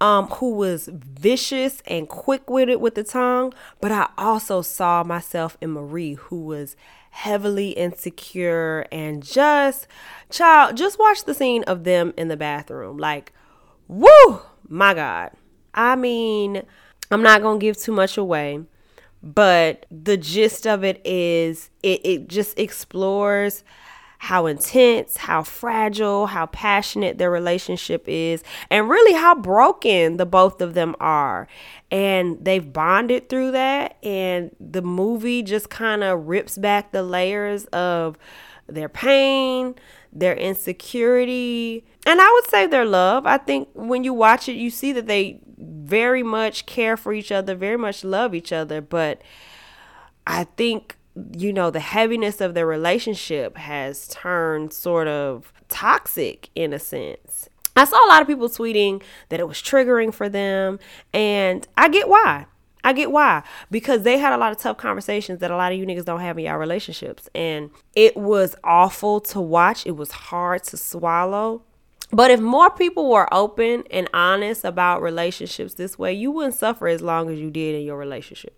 um, 0.00 0.26
who 0.26 0.54
was 0.54 0.88
vicious 0.92 1.82
and 1.86 2.08
quick 2.08 2.48
witted 2.48 2.76
with 2.76 2.94
the 2.94 3.02
tongue, 3.02 3.52
but 3.80 3.90
I 3.90 4.10
also 4.16 4.62
saw 4.62 5.02
myself 5.02 5.56
in 5.60 5.72
Marie, 5.72 6.14
who 6.14 6.44
was 6.44 6.76
heavily 7.10 7.70
insecure 7.70 8.86
and 8.92 9.24
just 9.24 9.88
child 10.30 10.76
just 10.76 10.98
watch 10.98 11.24
the 11.24 11.34
scene 11.34 11.64
of 11.64 11.82
them 11.82 12.12
in 12.16 12.28
the 12.28 12.36
bathroom 12.36 12.98
like 12.98 13.32
woo 13.88 14.40
my 14.68 14.92
god 14.92 15.32
i 15.74 15.96
mean 15.96 16.62
I'm 17.10 17.22
not 17.22 17.42
going 17.42 17.58
to 17.58 17.64
give 17.64 17.76
too 17.76 17.92
much 17.92 18.16
away, 18.16 18.60
but 19.22 19.86
the 19.90 20.16
gist 20.16 20.66
of 20.66 20.84
it 20.84 21.00
is 21.04 21.70
it, 21.82 22.04
it 22.04 22.28
just 22.28 22.58
explores 22.58 23.64
how 24.20 24.46
intense, 24.46 25.16
how 25.16 25.44
fragile, 25.44 26.26
how 26.26 26.46
passionate 26.46 27.18
their 27.18 27.30
relationship 27.30 28.04
is, 28.08 28.42
and 28.68 28.88
really 28.88 29.12
how 29.12 29.34
broken 29.34 30.16
the 30.16 30.26
both 30.26 30.60
of 30.60 30.74
them 30.74 30.96
are. 30.98 31.46
And 31.90 32.44
they've 32.44 32.72
bonded 32.72 33.28
through 33.28 33.52
that, 33.52 33.96
and 34.02 34.50
the 34.58 34.82
movie 34.82 35.42
just 35.42 35.70
kind 35.70 36.02
of 36.02 36.26
rips 36.26 36.58
back 36.58 36.90
the 36.90 37.04
layers 37.04 37.66
of 37.66 38.18
their 38.66 38.88
pain, 38.88 39.76
their 40.18 40.34
insecurity, 40.34 41.84
and 42.06 42.20
I 42.20 42.30
would 42.32 42.50
say 42.50 42.66
their 42.66 42.84
love. 42.84 43.26
I 43.26 43.38
think 43.38 43.68
when 43.74 44.04
you 44.04 44.12
watch 44.12 44.48
it, 44.48 44.54
you 44.54 44.70
see 44.70 44.92
that 44.92 45.06
they 45.06 45.40
very 45.58 46.22
much 46.22 46.66
care 46.66 46.96
for 46.96 47.12
each 47.12 47.32
other, 47.32 47.54
very 47.54 47.76
much 47.76 48.04
love 48.04 48.34
each 48.34 48.52
other. 48.52 48.80
But 48.80 49.22
I 50.26 50.44
think, 50.44 50.96
you 51.36 51.52
know, 51.52 51.70
the 51.70 51.80
heaviness 51.80 52.40
of 52.40 52.54
their 52.54 52.66
relationship 52.66 53.56
has 53.56 54.08
turned 54.08 54.72
sort 54.72 55.08
of 55.08 55.52
toxic 55.68 56.50
in 56.54 56.72
a 56.72 56.78
sense. 56.78 57.48
I 57.76 57.84
saw 57.84 58.04
a 58.04 58.08
lot 58.08 58.22
of 58.22 58.28
people 58.28 58.48
tweeting 58.48 59.02
that 59.28 59.38
it 59.38 59.46
was 59.46 59.58
triggering 59.58 60.12
for 60.12 60.28
them, 60.28 60.80
and 61.12 61.66
I 61.76 61.88
get 61.88 62.08
why. 62.08 62.46
I 62.84 62.92
get 62.92 63.10
why. 63.10 63.42
Because 63.70 64.02
they 64.02 64.18
had 64.18 64.32
a 64.32 64.36
lot 64.38 64.52
of 64.52 64.58
tough 64.58 64.76
conversations 64.76 65.40
that 65.40 65.50
a 65.50 65.56
lot 65.56 65.72
of 65.72 65.78
you 65.78 65.86
niggas 65.86 66.04
don't 66.04 66.20
have 66.20 66.38
in 66.38 66.44
y'all 66.44 66.56
relationships. 66.56 67.28
And 67.34 67.70
it 67.94 68.16
was 68.16 68.54
awful 68.64 69.20
to 69.20 69.40
watch. 69.40 69.86
It 69.86 69.96
was 69.96 70.10
hard 70.10 70.62
to 70.64 70.76
swallow. 70.76 71.62
But 72.10 72.30
if 72.30 72.40
more 72.40 72.70
people 72.70 73.10
were 73.10 73.32
open 73.34 73.84
and 73.90 74.08
honest 74.14 74.64
about 74.64 75.02
relationships 75.02 75.74
this 75.74 75.98
way, 75.98 76.14
you 76.14 76.30
wouldn't 76.30 76.54
suffer 76.54 76.88
as 76.88 77.02
long 77.02 77.28
as 77.30 77.38
you 77.38 77.50
did 77.50 77.74
in 77.74 77.82
your 77.82 77.98
relationship. 77.98 78.56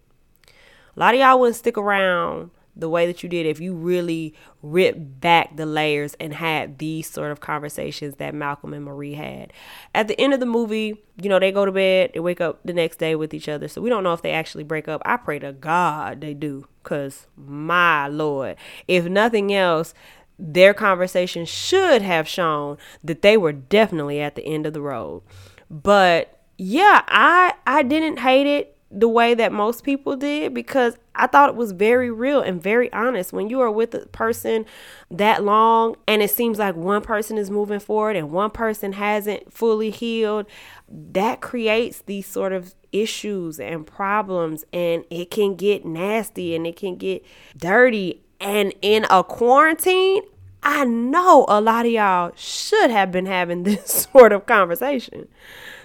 A 0.96 1.00
lot 1.00 1.14
of 1.14 1.20
y'all 1.20 1.40
wouldn't 1.40 1.56
stick 1.56 1.76
around 1.76 2.50
the 2.76 2.88
way 2.88 3.06
that 3.06 3.22
you 3.22 3.28
did 3.28 3.46
if 3.46 3.60
you 3.60 3.74
really 3.74 4.34
ripped 4.62 5.20
back 5.20 5.56
the 5.56 5.66
layers 5.66 6.14
and 6.14 6.34
had 6.34 6.78
these 6.78 7.10
sort 7.10 7.32
of 7.32 7.40
conversations 7.40 8.16
that 8.16 8.34
Malcolm 8.34 8.72
and 8.72 8.84
Marie 8.84 9.14
had. 9.14 9.52
At 9.94 10.08
the 10.08 10.20
end 10.20 10.32
of 10.32 10.40
the 10.40 10.46
movie, 10.46 11.02
you 11.20 11.28
know, 11.28 11.38
they 11.38 11.52
go 11.52 11.64
to 11.64 11.72
bed, 11.72 12.12
they 12.14 12.20
wake 12.20 12.40
up 12.40 12.60
the 12.64 12.72
next 12.72 12.98
day 12.98 13.14
with 13.14 13.34
each 13.34 13.48
other. 13.48 13.68
So 13.68 13.80
we 13.80 13.90
don't 13.90 14.04
know 14.04 14.12
if 14.12 14.22
they 14.22 14.32
actually 14.32 14.64
break 14.64 14.88
up. 14.88 15.02
I 15.04 15.16
pray 15.16 15.38
to 15.40 15.52
God 15.52 16.20
they 16.20 16.34
do, 16.34 16.66
because 16.82 17.26
my 17.36 18.08
Lord, 18.08 18.56
if 18.88 19.04
nothing 19.04 19.52
else, 19.52 19.92
their 20.38 20.72
conversation 20.72 21.44
should 21.44 22.02
have 22.02 22.26
shown 22.26 22.78
that 23.04 23.22
they 23.22 23.36
were 23.36 23.52
definitely 23.52 24.20
at 24.20 24.36
the 24.36 24.44
end 24.44 24.66
of 24.66 24.72
the 24.72 24.80
road. 24.80 25.22
But 25.70 26.40
yeah, 26.56 27.02
I 27.08 27.54
I 27.66 27.82
didn't 27.82 28.18
hate 28.18 28.46
it 28.46 28.76
the 28.90 29.08
way 29.08 29.34
that 29.34 29.52
most 29.52 29.84
people 29.84 30.16
did 30.16 30.52
because 30.52 30.96
I 31.20 31.26
thought 31.26 31.50
it 31.50 31.54
was 31.54 31.72
very 31.72 32.10
real 32.10 32.40
and 32.40 32.62
very 32.62 32.90
honest. 32.92 33.32
When 33.32 33.50
you 33.50 33.60
are 33.60 33.70
with 33.70 33.94
a 33.94 34.06
person 34.06 34.64
that 35.10 35.44
long 35.44 35.96
and 36.08 36.22
it 36.22 36.30
seems 36.30 36.58
like 36.58 36.74
one 36.74 37.02
person 37.02 37.36
is 37.36 37.50
moving 37.50 37.78
forward 37.78 38.16
and 38.16 38.30
one 38.30 38.50
person 38.50 38.94
hasn't 38.94 39.52
fully 39.52 39.90
healed, 39.90 40.46
that 40.88 41.42
creates 41.42 42.02
these 42.06 42.26
sort 42.26 42.54
of 42.54 42.74
issues 42.90 43.60
and 43.60 43.86
problems 43.86 44.64
and 44.72 45.04
it 45.10 45.30
can 45.30 45.56
get 45.56 45.84
nasty 45.84 46.56
and 46.56 46.66
it 46.66 46.76
can 46.76 46.96
get 46.96 47.22
dirty. 47.56 48.22
And 48.40 48.72
in 48.80 49.04
a 49.10 49.22
quarantine, 49.22 50.22
I 50.62 50.84
know 50.84 51.44
a 51.48 51.60
lot 51.60 51.84
of 51.84 51.92
y'all 51.92 52.32
should 52.34 52.90
have 52.90 53.12
been 53.12 53.26
having 53.26 53.62
this 53.64 54.08
sort 54.10 54.32
of 54.32 54.46
conversation. 54.46 55.28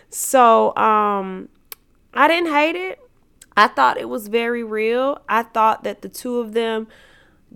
So, 0.10 0.74
um, 0.78 1.50
I 2.14 2.30
didn't 2.30 2.54
hate 2.54 2.78
it. 2.78 3.05
I 3.58 3.68
thought 3.68 3.98
it 3.98 4.10
was 4.10 4.28
very 4.28 4.64
real. 4.64 5.22
I 5.30 5.44
thought 5.44 5.84
that 5.84 6.02
the 6.02 6.10
two 6.10 6.40
of 6.40 6.54
them 6.54 6.88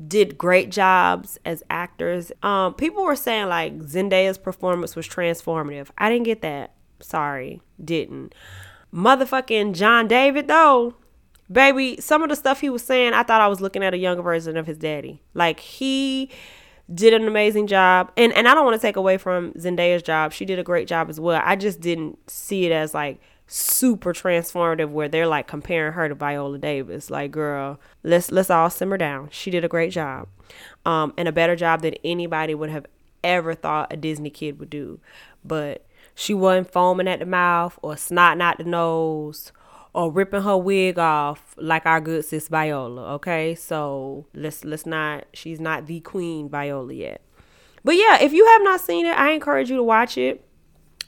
did 0.07 0.37
great 0.37 0.71
jobs 0.71 1.37
as 1.45 1.63
actors. 1.69 2.31
Um, 2.41 2.73
people 2.73 3.03
were 3.03 3.15
saying 3.15 3.49
like 3.49 3.77
Zendaya's 3.79 4.37
performance 4.37 4.95
was 4.95 5.07
transformative. 5.07 5.89
I 5.97 6.09
didn't 6.09 6.25
get 6.25 6.41
that. 6.41 6.73
Sorry, 7.01 7.61
didn't. 7.83 8.33
Motherfucking 8.93 9.73
John 9.73 10.07
David 10.07 10.47
though, 10.47 10.95
baby, 11.51 11.99
some 11.99 12.23
of 12.23 12.29
the 12.29 12.35
stuff 12.35 12.61
he 12.61 12.69
was 12.69 12.83
saying, 12.83 13.13
I 13.13 13.23
thought 13.23 13.41
I 13.41 13.47
was 13.47 13.61
looking 13.61 13.83
at 13.83 13.93
a 13.93 13.97
younger 13.97 14.23
version 14.23 14.57
of 14.57 14.67
his 14.67 14.77
daddy. 14.77 15.21
Like 15.33 15.59
he 15.59 16.29
did 16.93 17.13
an 17.13 17.27
amazing 17.27 17.67
job. 17.67 18.11
And 18.15 18.33
and 18.33 18.47
I 18.47 18.53
don't 18.53 18.65
want 18.65 18.79
to 18.79 18.85
take 18.85 18.95
away 18.95 19.17
from 19.17 19.53
Zendaya's 19.53 20.03
job. 20.03 20.31
She 20.31 20.45
did 20.45 20.59
a 20.59 20.63
great 20.63 20.87
job 20.87 21.09
as 21.09 21.19
well. 21.19 21.41
I 21.43 21.55
just 21.55 21.81
didn't 21.81 22.29
see 22.29 22.65
it 22.65 22.71
as 22.71 22.93
like 22.93 23.19
super 23.49 24.13
transformative 24.13 24.89
where 24.89 25.09
they're 25.09 25.27
like 25.27 25.47
comparing 25.47 25.93
her 25.93 26.07
to 26.07 26.15
Viola 26.15 26.57
Davis. 26.59 27.09
Like, 27.09 27.31
girl, 27.31 27.79
let's 28.03 28.31
let's 28.31 28.49
all 28.49 28.69
simmer 28.69 28.97
down. 28.97 29.29
She 29.31 29.51
did 29.51 29.65
a 29.65 29.67
great 29.67 29.91
job. 29.91 30.27
Um, 30.85 31.13
and 31.17 31.27
a 31.27 31.31
better 31.31 31.55
job 31.55 31.81
than 31.81 31.95
anybody 32.03 32.55
would 32.55 32.69
have 32.69 32.85
ever 33.23 33.53
thought 33.53 33.91
a 33.91 33.97
Disney 33.97 34.29
kid 34.29 34.59
would 34.59 34.69
do. 34.69 34.99
But 35.43 35.85
she 36.15 36.33
wasn't 36.33 36.71
foaming 36.71 37.07
at 37.07 37.19
the 37.19 37.25
mouth 37.25 37.77
or 37.81 37.95
snotting 37.95 38.41
out 38.41 38.57
the 38.57 38.63
nose 38.63 39.51
or 39.93 40.11
ripping 40.11 40.43
her 40.43 40.57
wig 40.57 40.99
off 40.99 41.55
like 41.57 41.85
our 41.85 41.99
good 41.99 42.25
sis 42.25 42.47
Viola. 42.47 43.13
Okay, 43.15 43.55
so 43.55 44.25
let's 44.33 44.63
let's 44.63 44.85
not. 44.85 45.25
She's 45.33 45.59
not 45.59 45.87
the 45.87 45.99
queen 46.01 46.49
Viola 46.49 46.93
yet. 46.93 47.21
But 47.83 47.95
yeah, 47.95 48.21
if 48.21 48.33
you 48.33 48.45
have 48.45 48.61
not 48.63 48.81
seen 48.81 49.05
it, 49.05 49.17
I 49.17 49.31
encourage 49.31 49.69
you 49.69 49.77
to 49.77 49.83
watch 49.83 50.17
it. 50.17 50.45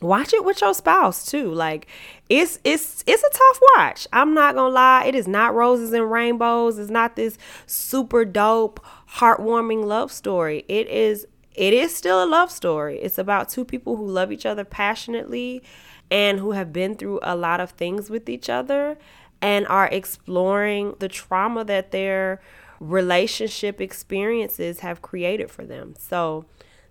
Watch 0.01 0.33
it 0.33 0.43
with 0.43 0.61
your 0.61 0.73
spouse 0.73 1.25
too. 1.25 1.53
Like 1.53 1.87
it's 2.27 2.59
it's 2.63 3.03
it's 3.05 3.23
a 3.23 3.29
tough 3.29 3.59
watch. 3.75 4.07
I'm 4.11 4.33
not 4.33 4.55
gonna 4.55 4.73
lie. 4.73 5.05
It 5.05 5.15
is 5.15 5.27
not 5.27 5.53
roses 5.53 5.93
and 5.93 6.11
rainbows. 6.11 6.79
It's 6.79 6.89
not 6.89 7.15
this 7.15 7.37
super 7.67 8.25
dope, 8.25 8.83
heartwarming 9.17 9.85
love 9.85 10.11
story. 10.11 10.65
It 10.67 10.87
is 10.87 11.27
it 11.53 11.73
is 11.73 11.95
still 11.95 12.23
a 12.23 12.25
love 12.25 12.49
story. 12.49 12.99
It's 12.99 13.17
about 13.17 13.49
two 13.49 13.63
people 13.63 13.95
who 13.95 14.07
love 14.07 14.31
each 14.31 14.45
other 14.45 14.65
passionately 14.65 15.61
and 16.09 16.39
who 16.39 16.51
have 16.51 16.73
been 16.73 16.95
through 16.95 17.19
a 17.21 17.35
lot 17.35 17.59
of 17.59 17.71
things 17.71 18.09
with 18.09 18.27
each 18.27 18.49
other 18.49 18.97
and 19.41 19.67
are 19.67 19.87
exploring 19.87 20.95
the 20.99 21.07
trauma 21.07 21.63
that 21.65 21.91
their 21.91 22.41
relationship 22.79 23.79
experiences 23.79 24.79
have 24.79 25.01
created 25.01 25.51
for 25.51 25.65
them. 25.65 25.93
So, 25.97 26.45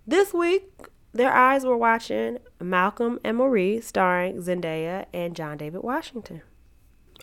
this 0.07 0.33
week, 0.33 0.63
their 1.13 1.33
eyes 1.33 1.65
were 1.65 1.77
watching 1.77 2.37
Malcolm 2.59 3.19
and 3.23 3.37
Marie, 3.37 3.81
starring 3.81 4.41
Zendaya 4.41 5.05
and 5.13 5.35
John 5.35 5.57
David 5.57 5.83
Washington. 5.83 6.41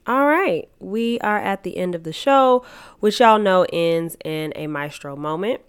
All 0.07 0.27
right, 0.27 0.69
we 0.79 1.19
are 1.21 1.39
at 1.39 1.65
the 1.65 1.77
end 1.77 1.95
of 1.95 2.05
the 2.05 2.13
show, 2.13 2.65
which 3.01 3.21
y'all 3.21 3.39
know 3.39 3.67
ends 3.73 4.17
in 4.25 4.53
a 4.57 4.67
maestro 4.67 5.17
moment. 5.17 5.61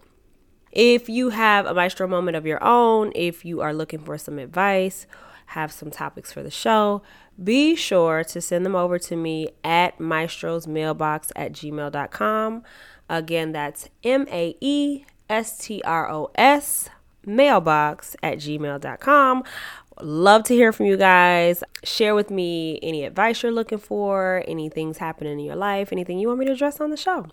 If 0.71 1.09
you 1.09 1.29
have 1.29 1.65
a 1.65 1.73
maestro 1.73 2.07
moment 2.07 2.37
of 2.37 2.45
your 2.45 2.63
own, 2.63 3.11
if 3.15 3.43
you 3.43 3.61
are 3.61 3.73
looking 3.73 3.99
for 3.99 4.17
some 4.17 4.37
advice, 4.37 5.07
have 5.47 5.71
some 5.71 5.89
topics 5.89 6.31
for 6.31 6.43
the 6.43 6.51
show, 6.51 7.01
be 7.41 7.75
sure 7.75 8.23
to 8.25 8.41
send 8.41 8.65
them 8.65 8.75
over 8.75 8.99
to 8.99 9.15
me 9.15 9.49
at 9.63 9.99
maestro's 9.99 10.67
mailbox 10.67 11.31
at 11.35 11.53
gmail.com. 11.53 12.63
Again, 13.09 13.51
that's 13.51 13.89
M 14.03 14.27
A 14.29 14.55
E 14.61 15.05
S 15.29 15.57
T 15.57 15.81
R 15.83 16.09
O 16.11 16.29
S 16.35 16.89
mailbox 17.25 18.15
at 18.23 18.37
gmail.com. 18.37 19.43
Love 20.01 20.43
to 20.43 20.53
hear 20.53 20.71
from 20.71 20.85
you 20.85 20.95
guys. 20.95 21.63
Share 21.83 22.15
with 22.15 22.31
me 22.31 22.79
any 22.81 23.03
advice 23.03 23.43
you're 23.43 23.51
looking 23.51 23.77
for, 23.77 24.43
any 24.47 24.69
things 24.69 24.97
happening 24.97 25.33
in 25.33 25.45
your 25.45 25.55
life, 25.55 25.91
anything 25.91 26.19
you 26.19 26.27
want 26.27 26.39
me 26.39 26.45
to 26.45 26.53
address 26.53 26.79
on 26.79 26.89
the 26.89 26.97
show. 26.97 27.25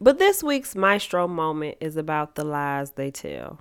But 0.00 0.18
this 0.18 0.42
week's 0.42 0.74
Maestro 0.74 1.26
moment 1.26 1.78
is 1.80 1.96
about 1.96 2.34
the 2.34 2.44
lies 2.44 2.92
they 2.92 3.10
tell. 3.10 3.60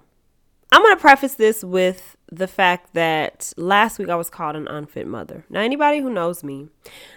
I'm 0.72 0.82
going 0.82 0.96
to 0.96 1.02
preface 1.02 1.36
this 1.36 1.64
with 1.64 2.18
the 2.32 2.48
fact 2.48 2.96
that 2.96 3.54
last 3.58 4.00
week 4.00 4.10
I 4.10 4.16
was 4.16 4.32
called 4.32 4.56
an 4.56 4.68
unfit 4.68 5.06
mother. 5.06 5.46
Now, 5.48 5.60
anybody 5.62 6.00
who 6.00 6.10
knows 6.10 6.44
me 6.44 6.68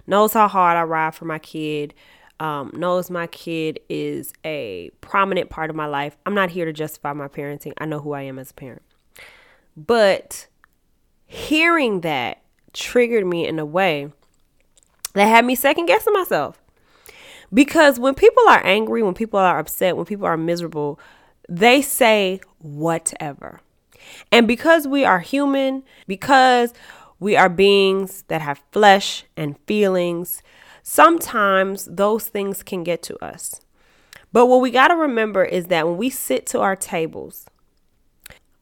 knows 0.06 0.34
how 0.34 0.46
hard 0.46 0.76
I 0.76 0.82
ride 0.82 1.14
for 1.14 1.24
my 1.24 1.38
kid, 1.38 1.94
um, 2.40 2.70
knows 2.74 3.10
my 3.10 3.26
kid 3.26 3.80
is 3.88 4.32
a 4.44 4.90
prominent 5.00 5.50
part 5.50 5.70
of 5.70 5.76
my 5.76 5.86
life. 5.86 6.16
I'm 6.26 6.34
not 6.34 6.50
here 6.50 6.64
to 6.64 6.72
justify 6.72 7.12
my 7.12 7.28
parenting. 7.28 7.72
I 7.78 7.86
know 7.86 8.00
who 8.00 8.12
I 8.12 8.22
am 8.22 8.38
as 8.38 8.50
a 8.50 8.54
parent. 8.54 8.82
But 9.76 10.46
hearing 11.26 12.02
that 12.02 12.42
triggered 12.72 13.26
me 13.26 13.46
in 13.46 13.58
a 13.58 13.64
way 13.64 14.12
that 15.14 15.26
had 15.26 15.44
me 15.44 15.54
second 15.54 15.86
guessing 15.86 16.12
myself. 16.12 16.60
Because 17.52 17.98
when 17.98 18.14
people 18.14 18.42
are 18.48 18.64
angry, 18.64 19.02
when 19.02 19.14
people 19.14 19.38
are 19.38 19.58
upset, 19.58 19.96
when 19.96 20.04
people 20.04 20.26
are 20.26 20.36
miserable, 20.36 21.00
they 21.48 21.80
say 21.80 22.40
whatever. 22.58 23.60
And 24.30 24.46
because 24.46 24.86
we 24.86 25.04
are 25.04 25.20
human, 25.20 25.84
because 26.06 26.74
we 27.18 27.36
are 27.36 27.48
beings 27.48 28.24
that 28.28 28.42
have 28.42 28.62
flesh 28.72 29.24
and 29.36 29.58
feelings, 29.66 30.42
sometimes 30.88 31.86
those 31.86 32.28
things 32.28 32.62
can 32.62 32.84
get 32.84 33.02
to 33.02 33.22
us. 33.22 33.60
But 34.32 34.46
what 34.46 34.60
we 34.60 34.70
got 34.70 34.88
to 34.88 34.94
remember 34.94 35.44
is 35.44 35.66
that 35.66 35.84
when 35.84 35.96
we 35.96 36.10
sit 36.10 36.46
to 36.46 36.60
our 36.60 36.76
tables, 36.76 37.46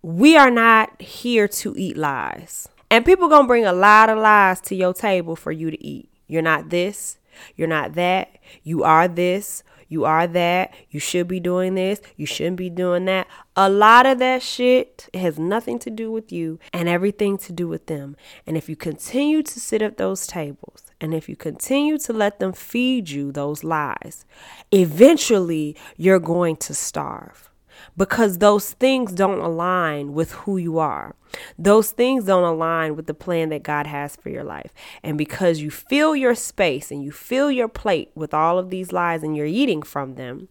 we 0.00 0.34
are 0.34 0.50
not 0.50 1.02
here 1.02 1.46
to 1.48 1.74
eat 1.76 1.98
lies. 1.98 2.66
And 2.90 3.04
people 3.04 3.28
going 3.28 3.42
to 3.42 3.48
bring 3.48 3.66
a 3.66 3.74
lot 3.74 4.08
of 4.08 4.16
lies 4.16 4.62
to 4.62 4.74
your 4.74 4.94
table 4.94 5.37
for 5.37 5.52
you 5.52 5.70
to 5.70 5.84
eat. 5.84 6.08
You're 6.26 6.40
not 6.40 6.70
this, 6.70 7.18
you're 7.56 7.68
not 7.68 7.92
that, 7.92 8.38
you 8.62 8.82
are 8.84 9.06
this, 9.06 9.62
you 9.88 10.06
are 10.06 10.26
that, 10.26 10.72
you 10.88 11.00
should 11.00 11.28
be 11.28 11.40
doing 11.40 11.74
this, 11.74 12.00
you 12.16 12.24
shouldn't 12.24 12.56
be 12.56 12.70
doing 12.70 13.04
that. 13.04 13.26
A 13.54 13.68
lot 13.68 14.06
of 14.06 14.18
that 14.20 14.42
shit 14.42 15.10
has 15.12 15.38
nothing 15.38 15.78
to 15.80 15.90
do 15.90 16.10
with 16.10 16.32
you 16.32 16.58
and 16.72 16.88
everything 16.88 17.37
to 17.38 17.52
do 17.52 17.68
with 17.68 17.84
them. 17.84 18.16
And 18.46 18.56
if 18.56 18.66
you 18.66 18.76
continue 18.76 19.42
to 19.42 19.60
sit 19.60 19.82
at 19.82 19.98
those 19.98 20.26
tables 20.26 20.83
and 21.00 21.12
if 21.14 21.28
you 21.28 21.37
continue 21.37 21.98
to 21.98 22.12
let 22.12 22.38
them 22.38 22.52
feed 22.52 23.11
you 23.11 23.33
those 23.33 23.64
lies, 23.64 24.24
eventually 24.70 25.76
you're 25.96 26.18
going 26.18 26.57
to 26.57 26.74
starve 26.74 27.50
because 27.96 28.38
those 28.38 28.72
things 28.72 29.12
don't 29.12 29.40
align 29.40 30.12
with 30.12 30.33
who 30.33 30.57
you 30.57 30.78
are. 30.78 31.14
Those 31.59 31.90
things 31.90 32.24
don't 32.24 32.44
align 32.44 32.96
with 32.96 33.07
the 33.07 33.14
plan 33.14 33.48
that 33.50 33.62
God 33.62 33.87
has 33.87 34.16
for 34.16 34.30
your 34.30 34.44
life. 34.44 34.72
And 35.02 35.18
because 35.18 35.61
you 35.61 35.70
fill 35.70 36.14
your 36.14 36.35
space 36.35 36.90
and 36.90 37.02
you 37.02 37.12
fill 37.12 37.50
your 37.50 37.68
plate 37.68 38.11
with 38.14 38.33
all 38.33 38.59
of 38.59 38.70
these 38.70 38.92
lies 38.92 39.22
and 39.22 39.37
you're 39.37 39.46
eating 39.46 39.83
from 39.83 40.14
them, 40.14 40.48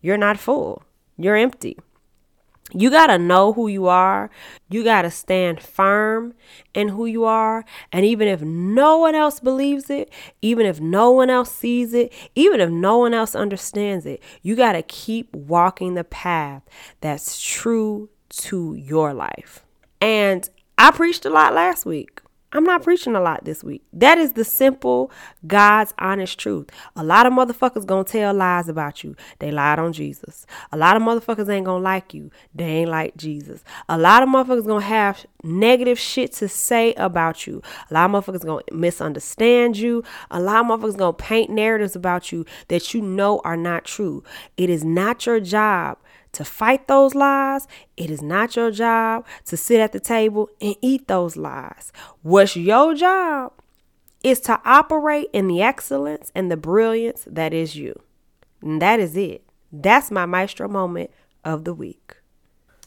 you're 0.00 0.18
not 0.18 0.38
full, 0.38 0.82
you're 1.16 1.36
empty. 1.36 1.78
You 2.74 2.90
got 2.90 3.08
to 3.08 3.18
know 3.18 3.52
who 3.52 3.68
you 3.68 3.86
are. 3.86 4.30
You 4.68 4.82
got 4.84 5.02
to 5.02 5.10
stand 5.10 5.60
firm 5.60 6.34
in 6.74 6.88
who 6.88 7.06
you 7.06 7.24
are. 7.24 7.64
And 7.92 8.04
even 8.04 8.28
if 8.28 8.40
no 8.42 8.98
one 8.98 9.14
else 9.14 9.40
believes 9.40 9.90
it, 9.90 10.10
even 10.40 10.66
if 10.66 10.80
no 10.80 11.10
one 11.10 11.30
else 11.30 11.54
sees 11.54 11.92
it, 11.92 12.12
even 12.34 12.60
if 12.60 12.70
no 12.70 12.98
one 12.98 13.14
else 13.14 13.34
understands 13.34 14.06
it, 14.06 14.22
you 14.42 14.56
got 14.56 14.72
to 14.72 14.82
keep 14.82 15.34
walking 15.34 15.94
the 15.94 16.04
path 16.04 16.62
that's 17.00 17.40
true 17.40 18.08
to 18.30 18.74
your 18.74 19.12
life. 19.12 19.64
And 20.00 20.48
I 20.78 20.90
preached 20.90 21.26
a 21.26 21.30
lot 21.30 21.54
last 21.54 21.84
week. 21.84 22.21
I'm 22.54 22.64
not 22.64 22.82
preaching 22.82 23.16
a 23.16 23.20
lot 23.20 23.44
this 23.44 23.64
week. 23.64 23.82
That 23.94 24.18
is 24.18 24.34
the 24.34 24.44
simple 24.44 25.10
God's 25.46 25.94
honest 25.98 26.38
truth. 26.38 26.68
A 26.96 27.02
lot 27.02 27.24
of 27.24 27.32
motherfuckers 27.32 27.86
gonna 27.86 28.04
tell 28.04 28.34
lies 28.34 28.68
about 28.68 29.02
you. 29.02 29.16
They 29.38 29.50
lied 29.50 29.78
on 29.78 29.94
Jesus. 29.94 30.46
A 30.70 30.76
lot 30.76 30.96
of 30.96 31.02
motherfuckers 31.02 31.48
ain't 31.48 31.64
gonna 31.64 31.82
like 31.82 32.12
you. 32.12 32.30
They 32.54 32.64
ain't 32.64 32.90
like 32.90 33.16
Jesus. 33.16 33.64
A 33.88 33.96
lot 33.96 34.22
of 34.22 34.28
motherfuckers 34.28 34.66
gonna 34.66 34.84
have 34.84 35.24
negative 35.42 35.98
shit 35.98 36.32
to 36.34 36.48
say 36.48 36.92
about 36.94 37.46
you. 37.46 37.62
A 37.90 37.94
lot 37.94 38.10
of 38.10 38.24
motherfuckers 38.24 38.44
gonna 38.44 38.62
misunderstand 38.70 39.78
you. 39.78 40.04
A 40.30 40.38
lot 40.38 40.64
of 40.64 40.66
motherfuckers 40.66 40.98
gonna 40.98 41.14
paint 41.14 41.48
narratives 41.48 41.96
about 41.96 42.32
you 42.32 42.44
that 42.68 42.92
you 42.92 43.00
know 43.00 43.40
are 43.44 43.56
not 43.56 43.86
true. 43.86 44.22
It 44.58 44.68
is 44.68 44.84
not 44.84 45.24
your 45.24 45.40
job 45.40 45.96
to 46.32 46.44
fight 46.44 46.88
those 46.88 47.14
lies. 47.14 47.66
It 47.96 48.10
is 48.10 48.22
not 48.22 48.56
your 48.56 48.70
job 48.70 49.26
to 49.46 49.56
sit 49.56 49.80
at 49.80 49.92
the 49.92 50.00
table 50.00 50.48
and 50.60 50.74
eat 50.80 51.08
those 51.08 51.36
lies. 51.36 51.92
What's 52.22 52.56
your 52.56 52.94
job 52.94 53.52
is 54.22 54.40
to 54.40 54.60
operate 54.64 55.28
in 55.32 55.48
the 55.48 55.62
excellence 55.62 56.30
and 56.34 56.50
the 56.50 56.56
brilliance 56.56 57.24
that 57.26 57.52
is 57.52 57.76
you. 57.76 58.00
And 58.60 58.80
that 58.80 59.00
is 59.00 59.16
it. 59.16 59.44
That's 59.72 60.10
my 60.10 60.26
maestro 60.26 60.68
moment 60.68 61.10
of 61.44 61.64
the 61.64 61.74
week. 61.74 62.16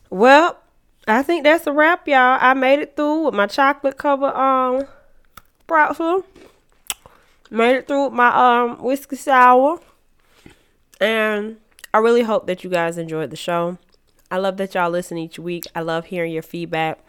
Well, 0.09 0.57
I 1.07 1.23
think 1.23 1.43
that's 1.43 1.67
a 1.67 1.71
wrap, 1.71 2.07
y'all. 2.07 2.37
I 2.41 2.53
made 2.53 2.79
it 2.79 2.95
through 2.95 3.25
with 3.25 3.35
my 3.35 3.47
chocolate 3.47 3.97
covered 3.97 4.33
um 4.35 4.87
pretzel. 5.67 6.25
Made 7.49 7.75
it 7.77 7.87
through 7.87 8.05
with 8.05 8.13
my 8.13 8.61
um 8.63 8.77
whiskey 8.81 9.15
sour. 9.15 9.79
And 11.01 11.57
I 11.95 11.99
really 11.99 12.23
hope 12.23 12.45
that 12.47 12.61
you 12.61 12.69
guys 12.69 12.97
enjoyed 12.97 13.29
the 13.29 13.37
show. 13.37 13.77
I 14.29 14.35
love 14.35 14.57
that 14.57 14.75
y'all 14.75 14.89
listen 14.89 15.17
each 15.17 15.39
week. 15.39 15.63
I 15.73 15.79
love 15.79 16.07
hearing 16.07 16.33
your 16.33 16.43
feedback. 16.43 16.99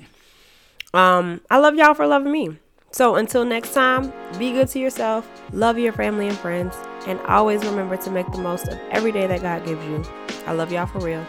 Um, 0.94 1.40
I 1.50 1.58
love 1.58 1.74
y'all 1.74 1.92
for 1.92 2.06
loving 2.06 2.30
me. 2.30 2.58
So 2.92 3.16
until 3.16 3.44
next 3.44 3.74
time, 3.74 4.12
be 4.38 4.52
good 4.52 4.68
to 4.68 4.78
yourself, 4.78 5.28
love 5.52 5.76
your 5.76 5.92
family 5.92 6.28
and 6.28 6.38
friends, 6.38 6.76
and 7.08 7.18
always 7.22 7.64
remember 7.64 7.96
to 7.96 8.10
make 8.12 8.30
the 8.30 8.38
most 8.38 8.68
of 8.68 8.78
every 8.92 9.10
day 9.10 9.26
that 9.26 9.42
God 9.42 9.66
gives 9.66 9.84
you. 9.86 10.04
I 10.46 10.52
love 10.52 10.70
y'all 10.70 10.86
for 10.86 11.00
real. 11.00 11.26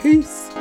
Peace. 0.00 0.52